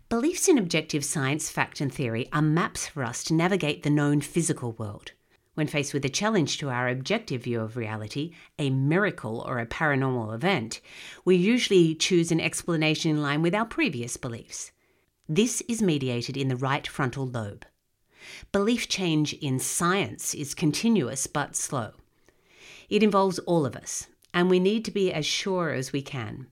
Beliefs 0.08 0.48
in 0.48 0.56
objective 0.56 1.04
science, 1.04 1.50
fact, 1.50 1.80
and 1.80 1.92
theory 1.92 2.28
are 2.32 2.40
maps 2.40 2.86
for 2.86 3.04
us 3.04 3.22
to 3.24 3.34
navigate 3.34 3.82
the 3.82 3.90
known 3.90 4.20
physical 4.20 4.72
world. 4.72 5.12
When 5.54 5.66
faced 5.66 5.92
with 5.92 6.04
a 6.04 6.08
challenge 6.08 6.58
to 6.58 6.70
our 6.70 6.88
objective 6.88 7.42
view 7.42 7.60
of 7.60 7.76
reality, 7.76 8.32
a 8.58 8.70
miracle 8.70 9.44
or 9.46 9.58
a 9.58 9.66
paranormal 9.66 10.32
event, 10.34 10.80
we 11.24 11.34
usually 11.34 11.96
choose 11.96 12.30
an 12.30 12.40
explanation 12.40 13.10
in 13.10 13.20
line 13.20 13.42
with 13.42 13.54
our 13.54 13.66
previous 13.66 14.16
beliefs. 14.16 14.70
This 15.28 15.60
is 15.62 15.82
mediated 15.82 16.36
in 16.36 16.48
the 16.48 16.56
right 16.56 16.86
frontal 16.86 17.26
lobe. 17.26 17.66
Belief 18.52 18.88
change 18.88 19.32
in 19.34 19.58
science 19.58 20.34
is 20.34 20.54
continuous 20.54 21.26
but 21.26 21.56
slow. 21.56 21.92
It 22.88 23.02
involves 23.02 23.38
all 23.40 23.66
of 23.66 23.76
us, 23.76 24.06
and 24.32 24.48
we 24.48 24.60
need 24.60 24.84
to 24.86 24.90
be 24.90 25.12
as 25.12 25.26
sure 25.26 25.70
as 25.70 25.92
we 25.92 26.02
can. 26.02 26.46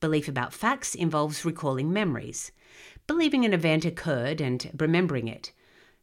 Belief 0.00 0.28
about 0.28 0.52
facts 0.52 0.94
involves 0.94 1.44
recalling 1.44 1.92
memories. 1.92 2.52
Believing 3.06 3.44
an 3.44 3.54
event 3.54 3.84
occurred 3.84 4.40
and 4.40 4.70
remembering 4.78 5.28
it 5.28 5.52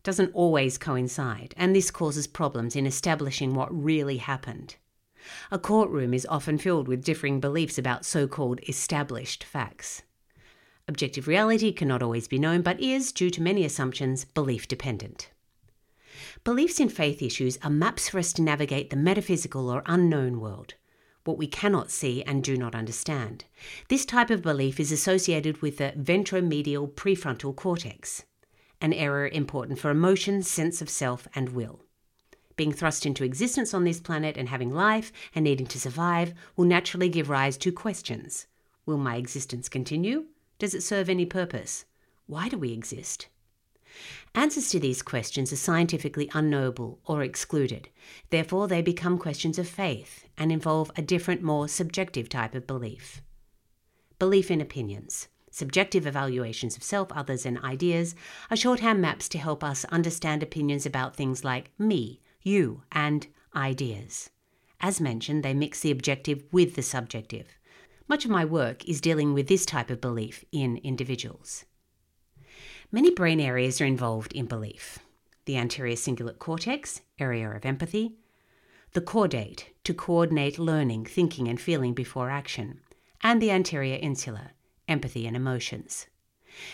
doesn't 0.03 0.33
always 0.33 0.77
coincide, 0.77 1.53
and 1.57 1.75
this 1.75 1.89
causes 1.89 2.27
problems 2.27 2.75
in 2.75 2.86
establishing 2.86 3.53
what 3.53 3.73
really 3.73 4.17
happened. 4.17 4.75
A 5.51 5.57
courtroom 5.57 6.13
is 6.13 6.27
often 6.29 6.57
filled 6.57 6.88
with 6.88 7.03
differing 7.03 7.39
beliefs 7.39 7.77
about 7.77 8.05
so 8.05 8.27
called 8.27 8.59
established 8.67 9.43
facts. 9.43 10.01
Objective 10.88 11.28
reality 11.28 11.72
cannot 11.72 12.04
always 12.04 12.28
be 12.28 12.38
known, 12.38 12.62
but 12.62 12.80
is, 12.80 13.12
due 13.12 13.30
to 13.30 13.41
many 13.41 13.63
assumptions, 13.63 14.26
belief 14.26 14.67
dependent. 14.67 15.30
Beliefs 16.43 16.80
in 16.80 16.89
faith 16.89 17.22
issues 17.22 17.58
are 17.63 17.69
maps 17.69 18.10
for 18.10 18.19
us 18.19 18.34
to 18.34 18.41
navigate 18.41 18.89
the 18.89 18.98
metaphysical 18.98 19.69
or 19.69 19.82
unknown 19.86 20.41
world, 20.41 20.74
what 21.24 21.38
we 21.38 21.48
cannot 21.48 21.89
see 21.89 22.22
and 22.24 22.43
do 22.43 22.58
not 22.58 22.76
understand. 22.76 23.46
This 23.88 24.06
type 24.06 24.30
of 24.30 24.41
belief 24.41 24.78
is 24.78 24.91
associated 24.91 25.62
with 25.62 25.78
the 25.78 25.93
ventromedial 25.98 26.91
prefrontal 26.91 27.56
cortex, 27.56 28.26
an 28.82 28.91
area 28.91 29.32
important 29.32 29.80
for 29.80 29.89
emotion, 29.89 30.43
sense 30.43 30.82
of 30.82 30.89
self, 30.89 31.30
and 31.34 31.50
will. 31.50 31.80
being 32.56 32.72
thrust 32.72 33.06
into 33.06 33.24
existence 33.24 33.74
on 33.74 33.84
this 33.84 34.00
planet 34.00 34.38
and 34.38 34.50
having 34.50 34.72
life 34.72 35.12
and 35.34 35.43
needing 35.43 35.67
to 35.67 35.80
survive 35.80 36.34
will 36.56 36.65
naturally 36.65 37.10
give 37.10 37.30
rise 37.30 37.58
to 37.58 37.72
questions. 37.72 38.48
Will 38.86 38.98
my 38.98 39.15
existence 39.15 39.69
continue? 39.69 40.26
Does 40.60 40.74
it 40.74 40.84
serve 40.84 41.10
any 41.10 41.26
purpose? 41.26 41.86
Why 42.26 42.50
do 42.50 42.58
we 42.58 42.72
exist? 42.72 43.28
Answers 44.36 44.70
to 44.70 44.80
these 44.80 45.04
questions 45.04 45.54
are 45.54 45.58
scientifically 45.58 46.30
unknowable 46.34 47.00
or 47.06 47.22
excluded. 47.22 47.89
Therefore, 48.32 48.68
they 48.68 48.82
become 48.82 49.20
questions 49.20 49.60
of 49.60 49.68
faith 49.68 50.26
and 50.38 50.52
involve 50.52 50.92
a 50.96 51.02
different, 51.02 51.44
more 51.44 51.68
subjective 51.68 52.30
type 52.30 52.56
of 52.56 52.66
belief. 52.66 53.22
Belief 54.18 54.50
in 54.50 54.62
opinions. 54.62 55.28
Subjective 55.52 56.08
evaluations 56.08 56.76
of 56.76 56.82
self, 56.82 57.12
others, 57.12 57.46
and 57.46 57.60
ideas 57.60 58.16
are 58.50 58.58
shorthand 58.58 59.00
maps 59.00 59.30
to 59.30 59.38
help 59.38 59.63
us 59.63 59.86
understand 59.86 60.42
opinions 60.42 60.88
about 60.88 61.16
things 61.16 61.44
like 61.44 61.70
me, 61.78 62.20
you, 62.42 62.82
and 62.92 63.28
ideas. 63.56 64.32
As 64.82 65.00
mentioned, 65.00 65.44
they 65.44 65.54
mix 65.54 65.82
the 65.82 65.92
objective 65.92 66.44
with 66.52 66.74
the 66.74 66.82
subjective. 66.82 67.56
Much 68.08 68.26
of 68.26 68.32
my 68.32 68.44
work 68.44 68.88
is 68.88 69.02
dealing 69.02 69.34
with 69.34 69.48
this 69.48 69.66
type 69.66 69.89
of 69.89 70.02
belief 70.02 70.44
in 70.52 70.78
individuals. 70.78 71.66
Many 72.92 73.12
brain 73.12 73.39
areas 73.39 73.80
are 73.82 73.86
involved 73.86 74.34
in 74.34 74.46
belief 74.46 75.00
the 75.46 75.58
anterior 75.58 75.96
cingulate 75.96 76.39
cortex, 76.39 77.02
area 77.20 77.50
of 77.50 77.66
empathy, 77.66 78.16
the 78.94 79.02
caudate, 79.02 79.66
to 79.84 79.94
coordinate 79.94 80.58
learning, 80.58 81.04
thinking, 81.04 81.50
and 81.50 81.60
feeling 81.60 81.94
before 81.94 82.30
action, 82.30 82.80
and 83.22 83.42
the 83.42 83.52
anterior 83.52 83.96
insula, 83.96 84.52
empathy 84.88 85.28
and 85.28 85.36
emotions. 85.36 86.08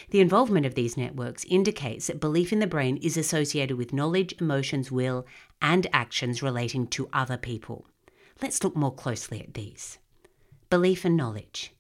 The 0.10 0.20
involvement 0.20 0.66
of 0.66 0.76
these 0.76 0.98
networks 0.98 1.46
indicates 1.46 2.08
that 2.08 2.20
belief 2.20 2.52
in 2.52 2.60
the 2.60 2.68
brain 2.68 2.98
is 2.98 3.18
associated 3.18 3.78
with 3.78 3.94
knowledge, 3.94 4.36
emotions, 4.40 4.92
will, 4.92 5.26
and 5.62 5.88
actions 5.94 6.44
relating 6.44 6.86
to 6.88 7.10
other 7.14 7.38
people. 7.38 7.88
Let's 8.42 8.64
look 8.64 8.76
more 8.76 8.94
closely 8.94 9.42
at 9.42 9.54
these. 9.54 9.98
Belief 10.70 11.04
and 11.04 11.18
knowledge. 11.18 11.74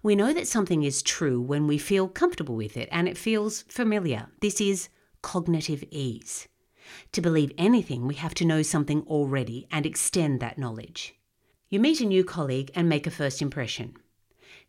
We 0.00 0.14
know 0.14 0.32
that 0.32 0.46
something 0.46 0.84
is 0.84 1.02
true 1.02 1.40
when 1.40 1.66
we 1.66 1.78
feel 1.78 2.06
comfortable 2.06 2.54
with 2.54 2.76
it 2.76 2.88
and 2.92 3.08
it 3.08 3.18
feels 3.18 3.62
familiar. 3.62 4.28
This 4.40 4.60
is 4.60 4.88
cognitive 5.20 5.82
ease. 5.90 6.46
To 7.10 7.20
believe 7.20 7.50
anything, 7.58 8.06
we 8.06 8.14
have 8.14 8.34
to 8.34 8.44
know 8.44 8.62
something 8.62 9.02
already 9.08 9.66
and 9.72 9.84
extend 9.84 10.38
that 10.38 10.58
knowledge. 10.58 11.16
You 11.70 11.80
meet 11.80 12.00
a 12.00 12.04
new 12.04 12.22
colleague 12.22 12.70
and 12.76 12.88
make 12.88 13.08
a 13.08 13.10
first 13.10 13.42
impression. 13.42 13.94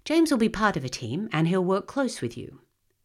James 0.06 0.32
will 0.32 0.40
be 0.40 0.50
part 0.50 0.76
of 0.76 0.84
a 0.84 0.90
team 0.90 1.30
and 1.32 1.48
he'll 1.48 1.64
work 1.64 1.86
close 1.86 2.22
with 2.22 2.36
you. 2.36 2.62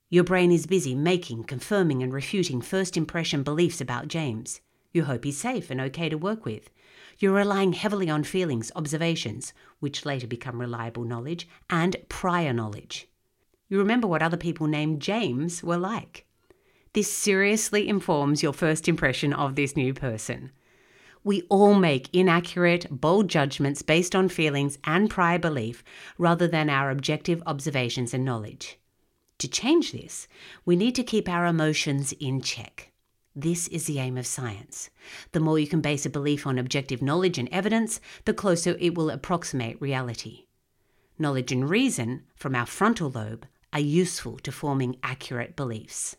Your 0.08 0.24
brain 0.24 0.50
is 0.52 0.66
busy 0.66 0.94
making, 0.94 1.44
confirming, 1.44 2.02
and 2.02 2.14
refuting 2.14 2.62
first 2.62 2.96
impression 2.96 3.42
beliefs 3.42 3.82
about 3.82 4.08
James. 4.08 4.62
You 4.92 5.04
hope 5.04 5.24
he's 5.24 5.36
safe 5.36 5.70
and 5.70 5.82
okay 5.82 6.08
to 6.08 6.16
work 6.16 6.46
with. 6.46 6.70
You're 7.20 7.34
relying 7.34 7.74
heavily 7.74 8.08
on 8.08 8.24
feelings, 8.24 8.72
observations, 8.74 9.52
which 9.78 10.06
later 10.06 10.26
become 10.26 10.58
reliable 10.58 11.04
knowledge, 11.04 11.46
and 11.68 11.94
prior 12.08 12.54
knowledge. 12.54 13.08
You 13.68 13.78
remember 13.78 14.06
what 14.06 14.22
other 14.22 14.38
people 14.38 14.66
named 14.66 15.02
James 15.02 15.62
were 15.62 15.76
like. 15.76 16.24
This 16.94 17.12
seriously 17.12 17.88
informs 17.88 18.42
your 18.42 18.54
first 18.54 18.88
impression 18.88 19.34
of 19.34 19.54
this 19.54 19.76
new 19.76 19.92
person. 19.92 20.50
We 21.22 21.42
all 21.50 21.74
make 21.74 22.08
inaccurate, 22.14 22.86
bold 22.90 23.28
judgments 23.28 23.82
based 23.82 24.16
on 24.16 24.30
feelings 24.30 24.78
and 24.84 25.10
prior 25.10 25.38
belief 25.38 25.84
rather 26.16 26.48
than 26.48 26.70
our 26.70 26.90
objective 26.90 27.42
observations 27.44 28.14
and 28.14 28.24
knowledge. 28.24 28.78
To 29.40 29.48
change 29.48 29.92
this, 29.92 30.26
we 30.64 30.74
need 30.74 30.94
to 30.94 31.04
keep 31.04 31.28
our 31.28 31.44
emotions 31.44 32.12
in 32.18 32.40
check. 32.40 32.89
This 33.34 33.68
is 33.68 33.86
the 33.86 34.00
aim 34.00 34.18
of 34.18 34.26
science. 34.26 34.90
The 35.32 35.40
more 35.40 35.58
you 35.58 35.68
can 35.68 35.80
base 35.80 36.04
a 36.04 36.10
belief 36.10 36.46
on 36.46 36.58
objective 36.58 37.00
knowledge 37.00 37.38
and 37.38 37.48
evidence, 37.50 38.00
the 38.24 38.34
closer 38.34 38.76
it 38.80 38.96
will 38.96 39.08
approximate 39.08 39.80
reality. 39.80 40.46
Knowledge 41.18 41.52
and 41.52 41.68
reason 41.70 42.24
from 42.34 42.56
our 42.56 42.66
frontal 42.66 43.10
lobe 43.10 43.46
are 43.72 43.80
useful 43.80 44.38
to 44.38 44.50
forming 44.50 44.96
accurate 45.02 45.54
beliefs. 45.54 46.16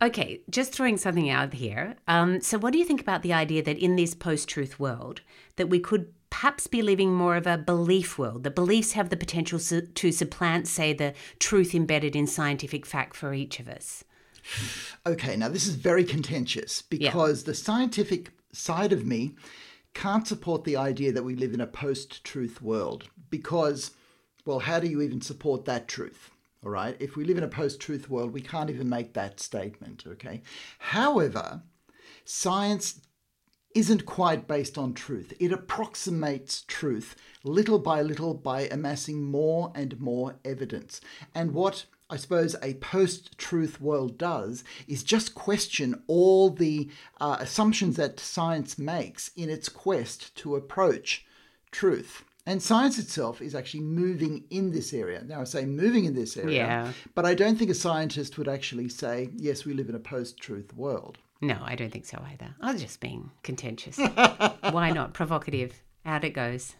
Okay, 0.00 0.42
just 0.50 0.72
throwing 0.72 0.96
something 0.96 1.30
out 1.30 1.54
here. 1.54 1.96
Um, 2.06 2.40
so, 2.40 2.58
what 2.58 2.72
do 2.72 2.78
you 2.78 2.84
think 2.84 3.00
about 3.00 3.22
the 3.22 3.32
idea 3.32 3.62
that 3.62 3.78
in 3.78 3.96
this 3.96 4.14
post-truth 4.14 4.78
world, 4.78 5.22
that 5.56 5.70
we 5.70 5.80
could 5.80 6.12
perhaps 6.30 6.66
be 6.66 6.82
living 6.82 7.12
more 7.12 7.36
of 7.36 7.46
a 7.46 7.58
belief 7.58 8.18
world? 8.18 8.44
That 8.44 8.54
beliefs 8.54 8.92
have 8.92 9.08
the 9.08 9.16
potential 9.16 9.58
to 9.58 10.12
supplant, 10.12 10.68
say, 10.68 10.92
the 10.92 11.14
truth 11.40 11.74
embedded 11.74 12.14
in 12.14 12.28
scientific 12.28 12.86
fact 12.86 13.16
for 13.16 13.34
each 13.34 13.58
of 13.58 13.68
us. 13.68 14.04
Okay, 15.06 15.36
now 15.36 15.48
this 15.48 15.66
is 15.66 15.74
very 15.74 16.04
contentious 16.04 16.82
because 16.82 17.42
yeah. 17.42 17.46
the 17.46 17.54
scientific 17.54 18.30
side 18.52 18.92
of 18.92 19.06
me 19.06 19.36
can't 19.94 20.26
support 20.26 20.64
the 20.64 20.76
idea 20.76 21.12
that 21.12 21.24
we 21.24 21.34
live 21.34 21.54
in 21.54 21.60
a 21.60 21.66
post 21.66 22.22
truth 22.24 22.60
world 22.62 23.08
because, 23.30 23.92
well, 24.44 24.60
how 24.60 24.80
do 24.80 24.88
you 24.88 25.00
even 25.00 25.20
support 25.20 25.64
that 25.64 25.88
truth? 25.88 26.30
All 26.64 26.70
right, 26.70 26.96
if 26.98 27.16
we 27.16 27.24
live 27.24 27.38
in 27.38 27.44
a 27.44 27.48
post 27.48 27.80
truth 27.80 28.10
world, 28.10 28.32
we 28.32 28.40
can't 28.40 28.70
even 28.70 28.88
make 28.88 29.14
that 29.14 29.40
statement. 29.40 30.04
Okay, 30.06 30.42
however, 30.78 31.62
science 32.24 33.00
isn't 33.74 34.06
quite 34.06 34.48
based 34.48 34.76
on 34.76 34.92
truth. 34.92 35.32
It 35.38 35.52
approximates 35.52 36.62
truth 36.62 37.14
little 37.44 37.78
by 37.78 38.02
little 38.02 38.34
by 38.34 38.62
amassing 38.62 39.22
more 39.22 39.72
and 39.74 40.00
more 40.00 40.36
evidence. 40.44 41.00
And 41.34 41.52
what 41.52 41.86
I 42.10 42.16
suppose 42.16 42.56
a 42.62 42.74
post 42.74 43.36
truth 43.36 43.80
world 43.80 44.16
does 44.16 44.64
is 44.86 45.02
just 45.02 45.34
question 45.34 46.02
all 46.06 46.48
the 46.50 46.88
uh, 47.20 47.36
assumptions 47.40 47.96
that 47.96 48.18
science 48.18 48.78
makes 48.78 49.30
in 49.36 49.50
its 49.50 49.68
quest 49.68 50.34
to 50.36 50.56
approach 50.56 51.26
truth. 51.70 52.24
And 52.46 52.62
science 52.62 52.98
itself 52.98 53.42
is 53.42 53.54
actually 53.54 53.82
moving 53.82 54.44
in 54.48 54.70
this 54.70 54.94
area. 54.94 55.22
Now, 55.22 55.42
I 55.42 55.44
say 55.44 55.66
moving 55.66 56.06
in 56.06 56.14
this 56.14 56.38
area, 56.38 56.56
yeah. 56.56 56.92
but 57.14 57.26
I 57.26 57.34
don't 57.34 57.58
think 57.58 57.70
a 57.70 57.74
scientist 57.74 58.38
would 58.38 58.48
actually 58.48 58.88
say, 58.88 59.28
yes, 59.36 59.66
we 59.66 59.74
live 59.74 59.90
in 59.90 59.94
a 59.94 60.00
post 60.00 60.38
truth 60.38 60.72
world. 60.74 61.18
No, 61.42 61.58
I 61.62 61.74
don't 61.74 61.90
think 61.90 62.06
so 62.06 62.24
either. 62.32 62.54
I 62.62 62.72
was 62.72 62.80
just 62.80 63.00
being 63.00 63.30
contentious. 63.42 63.98
Why 64.70 64.90
not? 64.90 65.12
Provocative. 65.12 65.74
Out 66.06 66.24
it 66.24 66.30
goes. 66.30 66.74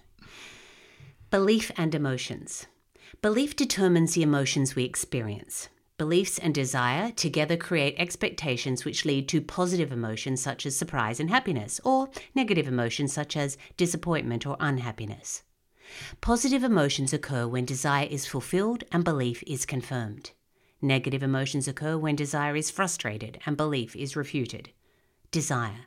Belief 1.30 1.70
and 1.76 1.94
emotions. 1.94 2.66
Belief 3.20 3.56
determines 3.56 4.14
the 4.14 4.22
emotions 4.22 4.76
we 4.76 4.84
experience. 4.84 5.68
Beliefs 5.96 6.38
and 6.38 6.54
desire 6.54 7.10
together 7.10 7.56
create 7.56 7.96
expectations 7.98 8.84
which 8.84 9.04
lead 9.04 9.28
to 9.28 9.40
positive 9.40 9.90
emotions 9.90 10.40
such 10.40 10.64
as 10.64 10.76
surprise 10.76 11.18
and 11.18 11.28
happiness, 11.28 11.80
or 11.82 12.10
negative 12.36 12.68
emotions 12.68 13.12
such 13.12 13.36
as 13.36 13.58
disappointment 13.76 14.46
or 14.46 14.56
unhappiness. 14.60 15.42
Positive 16.20 16.62
emotions 16.62 17.12
occur 17.12 17.48
when 17.48 17.64
desire 17.64 18.06
is 18.08 18.24
fulfilled 18.24 18.84
and 18.92 19.02
belief 19.02 19.42
is 19.48 19.66
confirmed. 19.66 20.30
Negative 20.80 21.24
emotions 21.24 21.66
occur 21.66 21.98
when 21.98 22.14
desire 22.14 22.54
is 22.54 22.70
frustrated 22.70 23.40
and 23.44 23.56
belief 23.56 23.96
is 23.96 24.14
refuted. 24.14 24.70
Desire. 25.32 25.86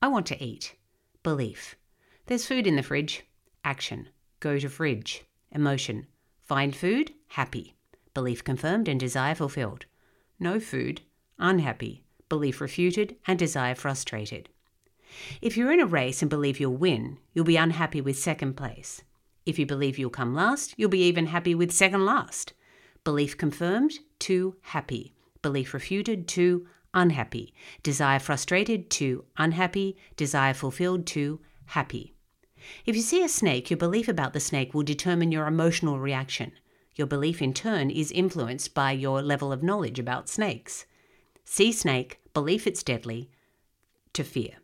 I 0.00 0.08
want 0.08 0.24
to 0.28 0.42
eat. 0.42 0.76
Belief. 1.22 1.76
There's 2.24 2.46
food 2.46 2.66
in 2.66 2.76
the 2.76 2.82
fridge. 2.82 3.26
Action. 3.66 4.08
Go 4.40 4.58
to 4.58 4.70
fridge. 4.70 5.24
Emotion. 5.52 6.06
Find 6.50 6.74
food, 6.74 7.12
happy. 7.28 7.76
Belief 8.12 8.42
confirmed 8.42 8.88
and 8.88 8.98
desire 8.98 9.36
fulfilled. 9.36 9.86
No 10.40 10.58
food, 10.58 11.02
unhappy. 11.38 12.02
Belief 12.28 12.60
refuted 12.60 13.14
and 13.24 13.38
desire 13.38 13.76
frustrated. 13.76 14.48
If 15.40 15.56
you're 15.56 15.70
in 15.70 15.78
a 15.78 15.86
race 15.86 16.22
and 16.22 16.28
believe 16.28 16.58
you'll 16.58 16.76
win, 16.76 17.18
you'll 17.32 17.44
be 17.44 17.56
unhappy 17.56 18.00
with 18.00 18.18
second 18.18 18.54
place. 18.54 19.00
If 19.46 19.60
you 19.60 19.64
believe 19.64 19.96
you'll 19.96 20.10
come 20.10 20.34
last, 20.34 20.74
you'll 20.76 20.88
be 20.88 21.04
even 21.04 21.26
happy 21.26 21.54
with 21.54 21.70
second 21.70 22.04
last. 22.04 22.52
Belief 23.04 23.38
confirmed, 23.38 24.00
two, 24.18 24.56
happy. 24.62 25.14
Belief 25.42 25.72
refuted, 25.72 26.26
two, 26.26 26.66
unhappy. 26.92 27.54
Desire 27.84 28.18
frustrated, 28.18 28.90
two, 28.90 29.24
unhappy. 29.36 29.96
Desire 30.16 30.54
fulfilled, 30.54 31.06
two, 31.06 31.38
happy. 31.66 32.16
If 32.86 32.96
you 32.96 33.02
see 33.02 33.22
a 33.22 33.28
snake, 33.28 33.70
your 33.70 33.76
belief 33.76 34.08
about 34.08 34.32
the 34.32 34.40
snake 34.40 34.74
will 34.74 34.82
determine 34.82 35.32
your 35.32 35.46
emotional 35.46 35.98
reaction. 35.98 36.52
Your 36.94 37.06
belief, 37.06 37.40
in 37.40 37.54
turn, 37.54 37.90
is 37.90 38.10
influenced 38.12 38.74
by 38.74 38.92
your 38.92 39.22
level 39.22 39.52
of 39.52 39.62
knowledge 39.62 39.98
about 39.98 40.28
snakes. 40.28 40.86
See 41.44 41.72
snake, 41.72 42.20
belief 42.34 42.66
it's 42.66 42.82
deadly, 42.82 43.30
to 44.12 44.24
fear. 44.24 44.56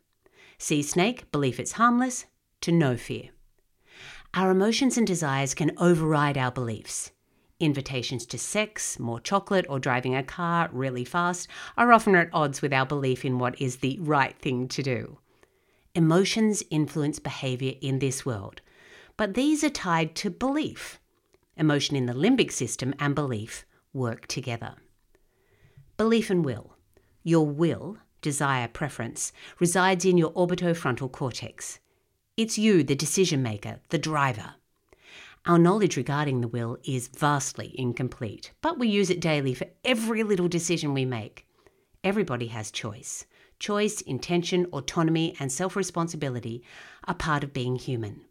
See 0.58 0.82
snake, 0.82 1.30
belief 1.32 1.60
it's 1.60 1.72
harmless, 1.72 2.26
to 2.62 2.72
no 2.72 2.96
fear. 2.96 3.30
Our 4.34 4.50
emotions 4.50 4.98
and 4.98 5.06
desires 5.06 5.54
can 5.54 5.72
override 5.78 6.36
our 6.36 6.50
beliefs. 6.50 7.12
Invitations 7.58 8.26
to 8.26 8.38
sex, 8.38 8.98
more 8.98 9.20
chocolate, 9.20 9.64
or 9.68 9.78
driving 9.78 10.14
a 10.14 10.22
car 10.22 10.68
really 10.72 11.04
fast 11.04 11.48
are 11.76 11.92
often 11.92 12.14
at 12.14 12.28
odds 12.32 12.60
with 12.60 12.72
our 12.72 12.84
belief 12.84 13.24
in 13.24 13.38
what 13.38 13.60
is 13.60 13.76
the 13.76 13.98
right 14.00 14.38
thing 14.38 14.68
to 14.68 14.82
do. 14.82 15.18
Emotions 15.96 16.62
influence 16.68 17.18
behavior 17.18 17.72
in 17.80 18.00
this 18.00 18.26
world, 18.26 18.60
but 19.16 19.32
these 19.32 19.64
are 19.64 19.70
tied 19.70 20.14
to 20.14 20.28
belief. 20.28 21.00
Emotion 21.56 21.96
in 21.96 22.04
the 22.04 22.12
limbic 22.12 22.52
system 22.52 22.92
and 22.98 23.14
belief 23.14 23.64
work 23.94 24.26
together. 24.26 24.74
Belief 25.96 26.28
and 26.28 26.44
will. 26.44 26.74
Your 27.24 27.46
will 27.46 27.96
desire, 28.20 28.68
preference 28.68 29.32
resides 29.58 30.04
in 30.04 30.18
your 30.18 30.32
orbitofrontal 30.32 31.10
cortex. 31.12 31.78
It's 32.36 32.58
you, 32.58 32.82
the 32.82 32.94
decision 32.94 33.42
maker, 33.42 33.80
the 33.88 33.96
driver. 33.96 34.56
Our 35.46 35.58
knowledge 35.58 35.96
regarding 35.96 36.42
the 36.42 36.48
will 36.48 36.76
is 36.84 37.08
vastly 37.08 37.74
incomplete, 37.78 38.52
but 38.60 38.78
we 38.78 38.88
use 38.88 39.08
it 39.08 39.18
daily 39.18 39.54
for 39.54 39.68
every 39.82 40.24
little 40.24 40.48
decision 40.48 40.92
we 40.92 41.06
make. 41.06 41.46
Everybody 42.04 42.48
has 42.48 42.70
choice. 42.70 43.24
Choice, 43.58 44.00
intention, 44.02 44.66
autonomy, 44.66 45.34
and 45.40 45.50
self 45.50 45.76
responsibility 45.76 46.62
are 47.04 47.14
part 47.14 47.42
of 47.42 47.52
being 47.52 47.76
human. 47.76 48.22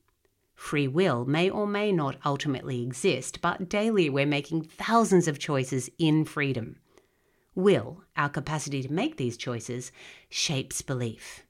Free 0.56 0.88
will 0.88 1.26
may 1.26 1.50
or 1.50 1.68
may 1.68 1.92
not 1.92 2.18
ultimately 2.26 2.82
exist, 2.82 3.42
but 3.42 3.68
daily 3.68 4.10
we're 4.10 4.26
making 4.26 4.64
thousands 4.64 5.28
of 5.28 5.40
choices 5.40 5.90
in 5.98 6.26
freedom. 6.26 6.78
Will, 7.54 8.04
our 8.16 8.30
capacity 8.30 8.82
to 8.84 8.92
make 8.92 9.18
these 9.18 9.38
choices, 9.38 9.92
shapes 10.30 10.82
belief. 10.82 11.44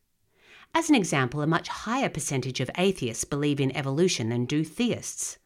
As 0.73 0.89
an 0.89 0.95
example, 0.95 1.41
a 1.41 1.47
much 1.47 1.67
higher 1.67 2.09
percentage 2.09 2.59
of 2.59 2.69
atheists 2.77 3.23
believe 3.23 3.59
in 3.59 3.75
evolution 3.75 4.29
than 4.29 4.45
do 4.45 4.63
theists. 4.63 5.38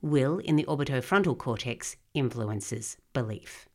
Will 0.00 0.38
in 0.38 0.56
the 0.56 0.64
orbitofrontal 0.64 1.36
cortex 1.36 1.96
influences 2.14 2.96
belief. 3.12 3.68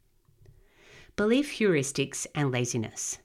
Belief 1.16 1.60
heuristics 1.60 2.26
and 2.34 2.52
laziness. 2.52 3.20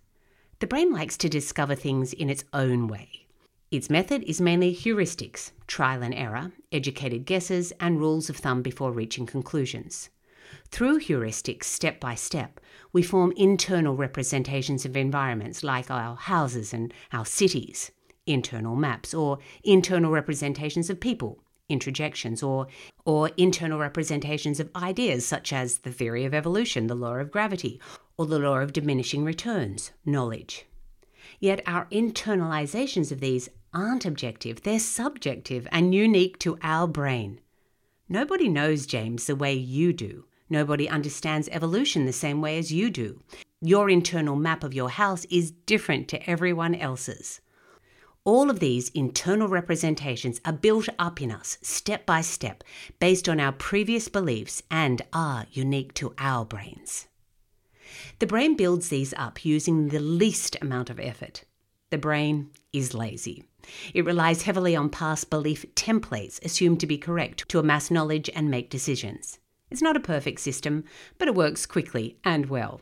The 0.60 0.66
brain 0.66 0.92
likes 0.92 1.16
to 1.18 1.28
discover 1.28 1.76
things 1.76 2.12
in 2.12 2.28
its 2.28 2.44
own 2.52 2.88
way. 2.88 3.26
Its 3.70 3.88
method 3.88 4.24
is 4.24 4.40
mainly 4.40 4.74
heuristics, 4.74 5.52
trial 5.68 6.02
and 6.02 6.12
error, 6.12 6.50
educated 6.72 7.26
guesses, 7.26 7.72
and 7.78 8.00
rules 8.00 8.28
of 8.28 8.38
thumb 8.38 8.62
before 8.62 8.90
reaching 8.90 9.24
conclusions. 9.24 10.08
Through 10.72 10.98
heuristics, 10.98 11.64
step 11.64 12.00
by 12.00 12.16
step, 12.16 12.58
we 12.92 13.02
form 13.04 13.32
internal 13.36 13.94
representations 13.94 14.84
of 14.84 14.96
environments 14.96 15.62
like 15.62 15.92
our 15.92 16.16
houses 16.16 16.74
and 16.74 16.92
our 17.12 17.26
cities, 17.26 17.92
internal 18.26 18.74
maps, 18.74 19.14
or 19.14 19.38
internal 19.62 20.10
representations 20.10 20.90
of 20.90 20.98
people, 20.98 21.38
introjections, 21.70 22.42
or, 22.42 22.66
or 23.04 23.30
internal 23.36 23.78
representations 23.78 24.58
of 24.58 24.70
ideas 24.74 25.24
such 25.24 25.52
as 25.52 25.78
the 25.80 25.92
theory 25.92 26.24
of 26.24 26.34
evolution, 26.34 26.88
the 26.88 26.96
law 26.96 27.14
of 27.14 27.30
gravity, 27.30 27.78
or 28.18 28.26
the 28.26 28.38
law 28.38 28.58
of 28.58 28.74
diminishing 28.74 29.24
returns, 29.24 29.92
knowledge. 30.04 30.66
Yet 31.40 31.62
our 31.66 31.86
internalizations 31.86 33.12
of 33.12 33.20
these 33.20 33.48
aren't 33.72 34.04
objective, 34.04 34.62
they're 34.62 34.78
subjective 34.78 35.68
and 35.70 35.94
unique 35.94 36.38
to 36.40 36.58
our 36.62 36.88
brain. 36.88 37.40
Nobody 38.08 38.48
knows 38.48 38.86
James 38.86 39.26
the 39.26 39.36
way 39.36 39.54
you 39.54 39.92
do. 39.92 40.24
Nobody 40.50 40.88
understands 40.88 41.48
evolution 41.52 42.06
the 42.06 42.12
same 42.12 42.40
way 42.40 42.58
as 42.58 42.72
you 42.72 42.90
do. 42.90 43.20
Your 43.60 43.90
internal 43.90 44.36
map 44.36 44.64
of 44.64 44.72
your 44.72 44.88
house 44.88 45.26
is 45.26 45.50
different 45.50 46.08
to 46.08 46.30
everyone 46.30 46.74
else's. 46.74 47.40
All 48.24 48.50
of 48.50 48.60
these 48.60 48.88
internal 48.90 49.48
representations 49.48 50.40
are 50.44 50.52
built 50.52 50.88
up 50.98 51.20
in 51.20 51.30
us 51.30 51.58
step 51.60 52.06
by 52.06 52.20
step 52.20 52.64
based 52.98 53.28
on 53.28 53.40
our 53.40 53.52
previous 53.52 54.08
beliefs 54.08 54.62
and 54.70 55.02
are 55.12 55.46
unique 55.50 55.92
to 55.94 56.14
our 56.18 56.44
brains. 56.44 57.07
The 58.18 58.26
brain 58.26 58.56
builds 58.56 58.88
these 58.88 59.14
up 59.16 59.44
using 59.44 59.88
the 59.88 60.00
least 60.00 60.56
amount 60.60 60.90
of 60.90 61.00
effort. 61.00 61.44
The 61.90 61.98
brain 61.98 62.50
is 62.72 62.94
lazy. 62.94 63.44
It 63.94 64.04
relies 64.04 64.42
heavily 64.42 64.76
on 64.76 64.90
past 64.90 65.30
belief 65.30 65.64
templates 65.74 66.44
assumed 66.44 66.80
to 66.80 66.86
be 66.86 66.98
correct 66.98 67.48
to 67.48 67.58
amass 67.58 67.90
knowledge 67.90 68.30
and 68.34 68.50
make 68.50 68.70
decisions. 68.70 69.38
It's 69.70 69.82
not 69.82 69.96
a 69.96 70.00
perfect 70.00 70.40
system, 70.40 70.84
but 71.18 71.28
it 71.28 71.34
works 71.34 71.66
quickly 71.66 72.18
and 72.24 72.46
well. 72.46 72.80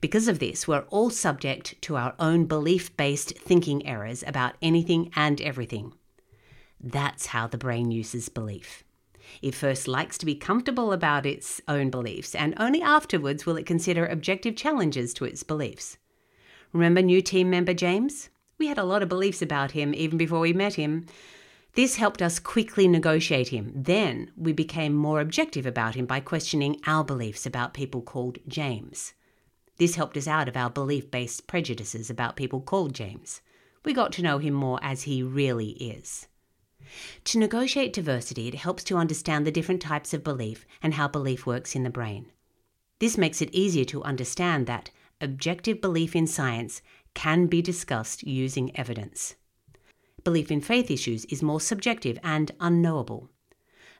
Because 0.00 0.28
of 0.28 0.38
this, 0.38 0.66
we're 0.66 0.86
all 0.88 1.10
subject 1.10 1.80
to 1.82 1.96
our 1.96 2.14
own 2.18 2.46
belief 2.46 2.96
based 2.96 3.38
thinking 3.38 3.86
errors 3.86 4.24
about 4.26 4.56
anything 4.60 5.10
and 5.14 5.40
everything. 5.40 5.92
That's 6.80 7.26
how 7.26 7.46
the 7.46 7.58
brain 7.58 7.90
uses 7.90 8.28
belief. 8.28 8.84
It 9.42 9.54
first 9.54 9.88
likes 9.88 10.18
to 10.18 10.26
be 10.26 10.34
comfortable 10.34 10.92
about 10.92 11.26
its 11.26 11.60
own 11.68 11.90
beliefs, 11.90 12.34
and 12.34 12.54
only 12.56 12.82
afterwards 12.82 13.46
will 13.46 13.56
it 13.56 13.66
consider 13.66 14.06
objective 14.06 14.56
challenges 14.56 15.14
to 15.14 15.24
its 15.24 15.42
beliefs. 15.42 15.96
Remember 16.72 17.02
new 17.02 17.22
team 17.22 17.50
member 17.50 17.74
James? 17.74 18.28
We 18.58 18.66
had 18.66 18.78
a 18.78 18.84
lot 18.84 19.02
of 19.02 19.08
beliefs 19.08 19.42
about 19.42 19.72
him 19.72 19.94
even 19.94 20.18
before 20.18 20.40
we 20.40 20.52
met 20.52 20.74
him. 20.74 21.06
This 21.74 21.96
helped 21.96 22.22
us 22.22 22.38
quickly 22.38 22.88
negotiate 22.88 23.48
him. 23.48 23.72
Then 23.74 24.30
we 24.36 24.52
became 24.52 24.94
more 24.94 25.20
objective 25.20 25.66
about 25.66 25.94
him 25.94 26.06
by 26.06 26.20
questioning 26.20 26.80
our 26.86 27.04
beliefs 27.04 27.46
about 27.46 27.74
people 27.74 28.02
called 28.02 28.38
James. 28.48 29.14
This 29.78 29.94
helped 29.94 30.16
us 30.16 30.26
out 30.26 30.48
of 30.48 30.56
our 30.56 30.70
belief 30.70 31.10
based 31.10 31.46
prejudices 31.46 32.10
about 32.10 32.36
people 32.36 32.60
called 32.60 32.94
James. 32.94 33.40
We 33.84 33.92
got 33.92 34.12
to 34.12 34.22
know 34.22 34.38
him 34.38 34.54
more 34.54 34.80
as 34.82 35.02
he 35.02 35.22
really 35.22 35.70
is. 35.70 36.27
To 37.24 37.38
negotiate 37.38 37.92
diversity, 37.92 38.48
it 38.48 38.54
helps 38.54 38.84
to 38.84 38.96
understand 38.96 39.46
the 39.46 39.52
different 39.52 39.82
types 39.82 40.14
of 40.14 40.24
belief 40.24 40.66
and 40.82 40.94
how 40.94 41.08
belief 41.08 41.46
works 41.46 41.74
in 41.74 41.82
the 41.82 41.90
brain. 41.90 42.32
This 42.98 43.16
makes 43.16 43.40
it 43.40 43.54
easier 43.54 43.84
to 43.86 44.02
understand 44.02 44.66
that 44.66 44.90
objective 45.20 45.80
belief 45.80 46.16
in 46.16 46.26
science 46.26 46.82
can 47.14 47.46
be 47.46 47.62
discussed 47.62 48.22
using 48.22 48.76
evidence. 48.76 49.36
Belief 50.24 50.50
in 50.50 50.60
faith 50.60 50.90
issues 50.90 51.24
is 51.26 51.42
more 51.42 51.60
subjective 51.60 52.18
and 52.22 52.52
unknowable. 52.60 53.30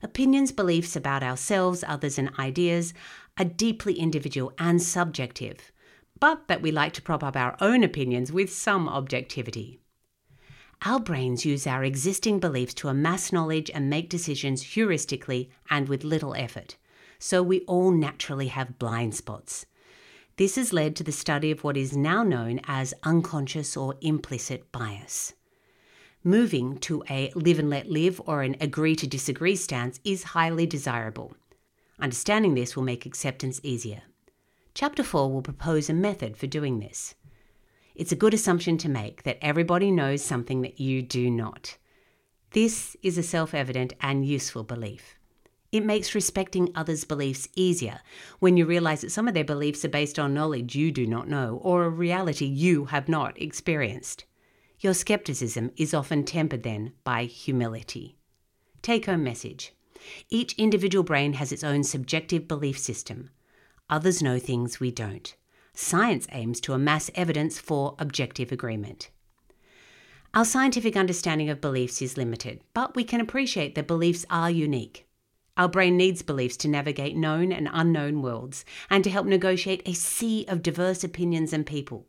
Opinions, 0.02 0.52
beliefs 0.52 0.94
about 0.94 1.22
ourselves, 1.22 1.84
others, 1.86 2.18
and 2.18 2.30
ideas 2.38 2.94
are 3.38 3.44
deeply 3.44 3.94
individual 3.94 4.52
and 4.58 4.80
subjective, 4.82 5.72
but 6.20 6.46
that 6.48 6.62
we 6.62 6.70
like 6.70 6.92
to 6.92 7.02
prop 7.02 7.22
up 7.24 7.36
our 7.36 7.56
own 7.60 7.82
opinions 7.82 8.32
with 8.32 8.52
some 8.52 8.88
objectivity. 8.88 9.80
Our 10.82 11.00
brains 11.00 11.44
use 11.44 11.66
our 11.66 11.82
existing 11.82 12.38
beliefs 12.38 12.74
to 12.74 12.88
amass 12.88 13.32
knowledge 13.32 13.68
and 13.74 13.90
make 13.90 14.08
decisions 14.08 14.62
heuristically 14.62 15.50
and 15.68 15.88
with 15.88 16.04
little 16.04 16.34
effort, 16.36 16.76
so 17.18 17.42
we 17.42 17.60
all 17.62 17.90
naturally 17.90 18.46
have 18.48 18.78
blind 18.78 19.16
spots. 19.16 19.66
This 20.36 20.54
has 20.54 20.72
led 20.72 20.94
to 20.96 21.02
the 21.02 21.10
study 21.10 21.50
of 21.50 21.64
what 21.64 21.76
is 21.76 21.96
now 21.96 22.22
known 22.22 22.60
as 22.68 22.94
unconscious 23.02 23.76
or 23.76 23.96
implicit 24.00 24.70
bias. 24.70 25.34
Moving 26.22 26.78
to 26.78 27.02
a 27.10 27.32
live 27.34 27.58
and 27.58 27.68
let 27.68 27.90
live 27.90 28.20
or 28.24 28.42
an 28.42 28.54
agree 28.60 28.94
to 28.96 29.06
disagree 29.06 29.56
stance 29.56 29.98
is 30.04 30.22
highly 30.22 30.64
desirable. 30.64 31.34
Understanding 31.98 32.54
this 32.54 32.76
will 32.76 32.84
make 32.84 33.04
acceptance 33.04 33.60
easier. 33.64 34.02
Chapter 34.74 35.02
4 35.02 35.32
will 35.32 35.42
propose 35.42 35.90
a 35.90 35.94
method 35.94 36.36
for 36.36 36.46
doing 36.46 36.78
this. 36.78 37.16
It's 37.98 38.12
a 38.12 38.16
good 38.16 38.32
assumption 38.32 38.78
to 38.78 38.88
make 38.88 39.24
that 39.24 39.38
everybody 39.42 39.90
knows 39.90 40.22
something 40.22 40.62
that 40.62 40.78
you 40.78 41.02
do 41.02 41.28
not. 41.30 41.76
This 42.52 42.96
is 43.02 43.18
a 43.18 43.24
self 43.24 43.52
evident 43.52 43.92
and 44.00 44.24
useful 44.24 44.62
belief. 44.62 45.16
It 45.72 45.84
makes 45.84 46.14
respecting 46.14 46.70
others' 46.76 47.04
beliefs 47.04 47.48
easier 47.56 48.00
when 48.38 48.56
you 48.56 48.66
realize 48.66 49.00
that 49.00 49.10
some 49.10 49.26
of 49.26 49.34
their 49.34 49.44
beliefs 49.44 49.84
are 49.84 49.88
based 49.88 50.16
on 50.16 50.32
knowledge 50.32 50.76
you 50.76 50.92
do 50.92 51.08
not 51.08 51.28
know 51.28 51.60
or 51.62 51.84
a 51.84 51.90
reality 51.90 52.46
you 52.46 52.84
have 52.86 53.08
not 53.08 53.38
experienced. 53.42 54.24
Your 54.78 54.94
skepticism 54.94 55.72
is 55.76 55.92
often 55.92 56.24
tempered 56.24 56.62
then 56.62 56.92
by 57.02 57.24
humility. 57.24 58.16
Take 58.80 59.06
home 59.06 59.24
message 59.24 59.74
each 60.30 60.54
individual 60.54 61.02
brain 61.02 61.32
has 61.34 61.50
its 61.50 61.64
own 61.64 61.82
subjective 61.82 62.46
belief 62.46 62.78
system. 62.78 63.30
Others 63.90 64.22
know 64.22 64.38
things 64.38 64.78
we 64.78 64.90
don't. 64.92 65.34
Science 65.80 66.26
aims 66.32 66.60
to 66.60 66.72
amass 66.72 67.08
evidence 67.14 67.60
for 67.60 67.94
objective 68.00 68.50
agreement. 68.50 69.10
Our 70.34 70.44
scientific 70.44 70.96
understanding 70.96 71.50
of 71.50 71.60
beliefs 71.60 72.02
is 72.02 72.16
limited, 72.16 72.62
but 72.74 72.96
we 72.96 73.04
can 73.04 73.20
appreciate 73.20 73.76
that 73.76 73.86
beliefs 73.86 74.26
are 74.28 74.50
unique. 74.50 75.06
Our 75.56 75.68
brain 75.68 75.96
needs 75.96 76.20
beliefs 76.22 76.56
to 76.58 76.68
navigate 76.68 77.16
known 77.16 77.52
and 77.52 77.70
unknown 77.72 78.22
worlds 78.22 78.64
and 78.90 79.04
to 79.04 79.10
help 79.10 79.28
negotiate 79.28 79.82
a 79.86 79.92
sea 79.92 80.44
of 80.48 80.64
diverse 80.64 81.04
opinions 81.04 81.52
and 81.52 81.64
people. 81.64 82.08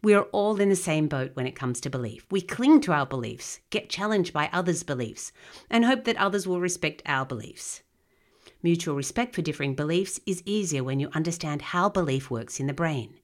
We 0.00 0.14
are 0.14 0.28
all 0.30 0.60
in 0.60 0.68
the 0.68 0.76
same 0.76 1.08
boat 1.08 1.32
when 1.34 1.48
it 1.48 1.56
comes 1.56 1.80
to 1.80 1.90
belief. 1.90 2.24
We 2.30 2.40
cling 2.40 2.82
to 2.82 2.92
our 2.92 3.04
beliefs, 3.04 3.58
get 3.70 3.90
challenged 3.90 4.32
by 4.32 4.48
others' 4.52 4.84
beliefs, 4.84 5.32
and 5.68 5.84
hope 5.84 6.04
that 6.04 6.16
others 6.18 6.46
will 6.46 6.60
respect 6.60 7.02
our 7.04 7.26
beliefs. 7.26 7.82
Mutual 8.62 8.94
respect 8.94 9.34
for 9.34 9.42
differing 9.42 9.74
beliefs 9.74 10.20
is 10.24 10.42
easier 10.46 10.84
when 10.84 11.00
you 11.00 11.08
understand 11.14 11.62
how 11.62 11.88
belief 11.88 12.30
works 12.30 12.60
in 12.60 12.68
the 12.68 12.72
brain. 12.72 13.18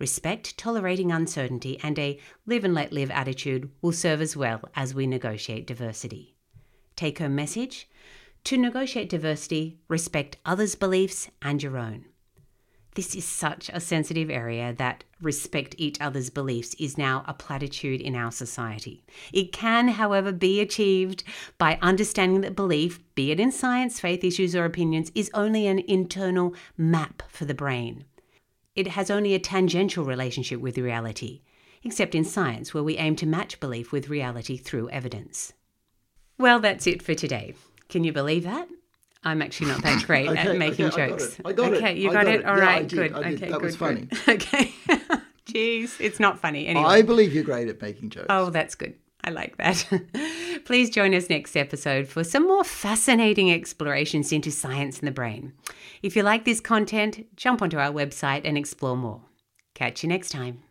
Respect, 0.00 0.58
tolerating 0.58 1.12
uncertainty, 1.12 1.78
and 1.84 1.96
a 2.00 2.18
live 2.46 2.64
and 2.64 2.74
let 2.74 2.92
live 2.92 3.10
attitude 3.10 3.70
will 3.80 3.92
serve 3.92 4.20
as 4.20 4.36
well 4.36 4.60
as 4.74 4.92
we 4.92 5.06
negotiate 5.06 5.68
diversity. 5.68 6.34
Take 6.96 7.20
home 7.20 7.36
message 7.36 7.88
to 8.42 8.56
negotiate 8.56 9.08
diversity, 9.08 9.78
respect 9.86 10.38
others' 10.44 10.74
beliefs 10.74 11.30
and 11.40 11.62
your 11.62 11.78
own. 11.78 12.06
This 12.94 13.14
is 13.14 13.24
such 13.24 13.70
a 13.72 13.80
sensitive 13.80 14.28
area 14.28 14.74
that 14.76 15.04
respect 15.20 15.74
each 15.78 15.98
other's 15.98 16.28
beliefs 16.28 16.74
is 16.78 16.98
now 16.98 17.24
a 17.26 17.32
platitude 17.32 18.02
in 18.02 18.14
our 18.14 18.30
society. 18.30 19.02
It 19.32 19.50
can, 19.50 19.88
however, 19.88 20.30
be 20.30 20.60
achieved 20.60 21.24
by 21.56 21.78
understanding 21.80 22.42
that 22.42 22.54
belief, 22.54 23.00
be 23.14 23.30
it 23.30 23.40
in 23.40 23.50
science, 23.50 23.98
faith 23.98 24.22
issues, 24.22 24.54
or 24.54 24.66
opinions, 24.66 25.10
is 25.14 25.30
only 25.32 25.66
an 25.66 25.78
internal 25.88 26.54
map 26.76 27.22
for 27.28 27.46
the 27.46 27.54
brain. 27.54 28.04
it 28.74 28.88
has 28.88 29.10
only 29.10 29.34
a 29.34 29.38
tangential 29.38 30.04
relationship 30.04 30.60
with 30.60 30.78
reality, 30.78 31.42
except 31.82 32.14
in 32.14 32.24
science, 32.24 32.72
where 32.72 32.82
we 32.82 32.96
aim 32.96 33.16
to 33.16 33.26
match 33.26 33.60
belief 33.60 33.92
with 33.92 34.08
reality 34.08 34.56
through 34.56 34.88
evidence. 34.90 35.52
Well, 36.38 36.58
that's 36.60 36.86
it 36.86 37.02
for 37.02 37.14
today. 37.14 37.54
Can 37.88 38.04
you 38.04 38.12
believe 38.12 38.44
that? 38.44 38.68
I'm 39.24 39.40
actually 39.42 39.68
not 39.68 39.82
that 39.82 40.04
great 40.04 40.28
Okay, 40.30 40.40
at 40.50 40.56
making 40.56 40.86
okay, 40.86 41.02
I 41.04 41.08
got 41.08 41.18
jokes. 41.18 41.38
it. 41.38 41.46
I 41.46 41.52
got 41.52 41.72
it. 41.72 41.76
okay, 41.76 41.96
you 41.98 42.10
got, 42.12 42.24
got 42.24 42.34
it. 42.34 42.44
All 42.44 42.56
Yeah, 42.58 42.64
right, 42.64 42.88
good. 42.88 43.12
I. 43.12 43.18
Okay, 43.18 43.34
That 43.36 43.50
good. 43.52 43.62
was 43.62 43.76
funny. 43.76 44.02
good. 44.02 44.18
Okay. 44.42 44.74
Jeez, 45.46 45.96
it's 46.00 46.18
not 46.20 46.38
funny 46.38 46.66
anyway. 46.66 46.84
I 46.86 47.02
believe 47.02 47.34
you're 47.34 47.44
great 47.44 47.68
at 47.68 47.80
making 47.82 48.10
jokes. 48.10 48.26
Oh, 48.30 48.50
that's 48.50 48.74
good. 48.74 48.94
I 49.24 49.30
like 49.30 49.56
that. 49.58 49.86
Please 50.64 50.88
join 50.90 51.14
us 51.14 51.28
next 51.28 51.56
episode 51.56 52.08
for 52.08 52.24
some 52.24 52.46
more 52.48 52.64
fascinating 52.64 53.52
explorations 53.52 54.32
into 54.32 54.50
science 54.50 54.98
and 54.98 55.06
the 55.06 55.12
brain. 55.12 55.52
If 56.02 56.16
you 56.16 56.22
like 56.22 56.44
this 56.44 56.60
content, 56.60 57.26
jump 57.36 57.60
onto 57.62 57.78
our 57.78 57.92
website 57.92 58.42
and 58.44 58.56
explore 58.58 58.96
more. 58.96 59.20
Catch 59.74 60.02
you 60.02 60.08
next 60.08 60.30
time. 60.30 60.62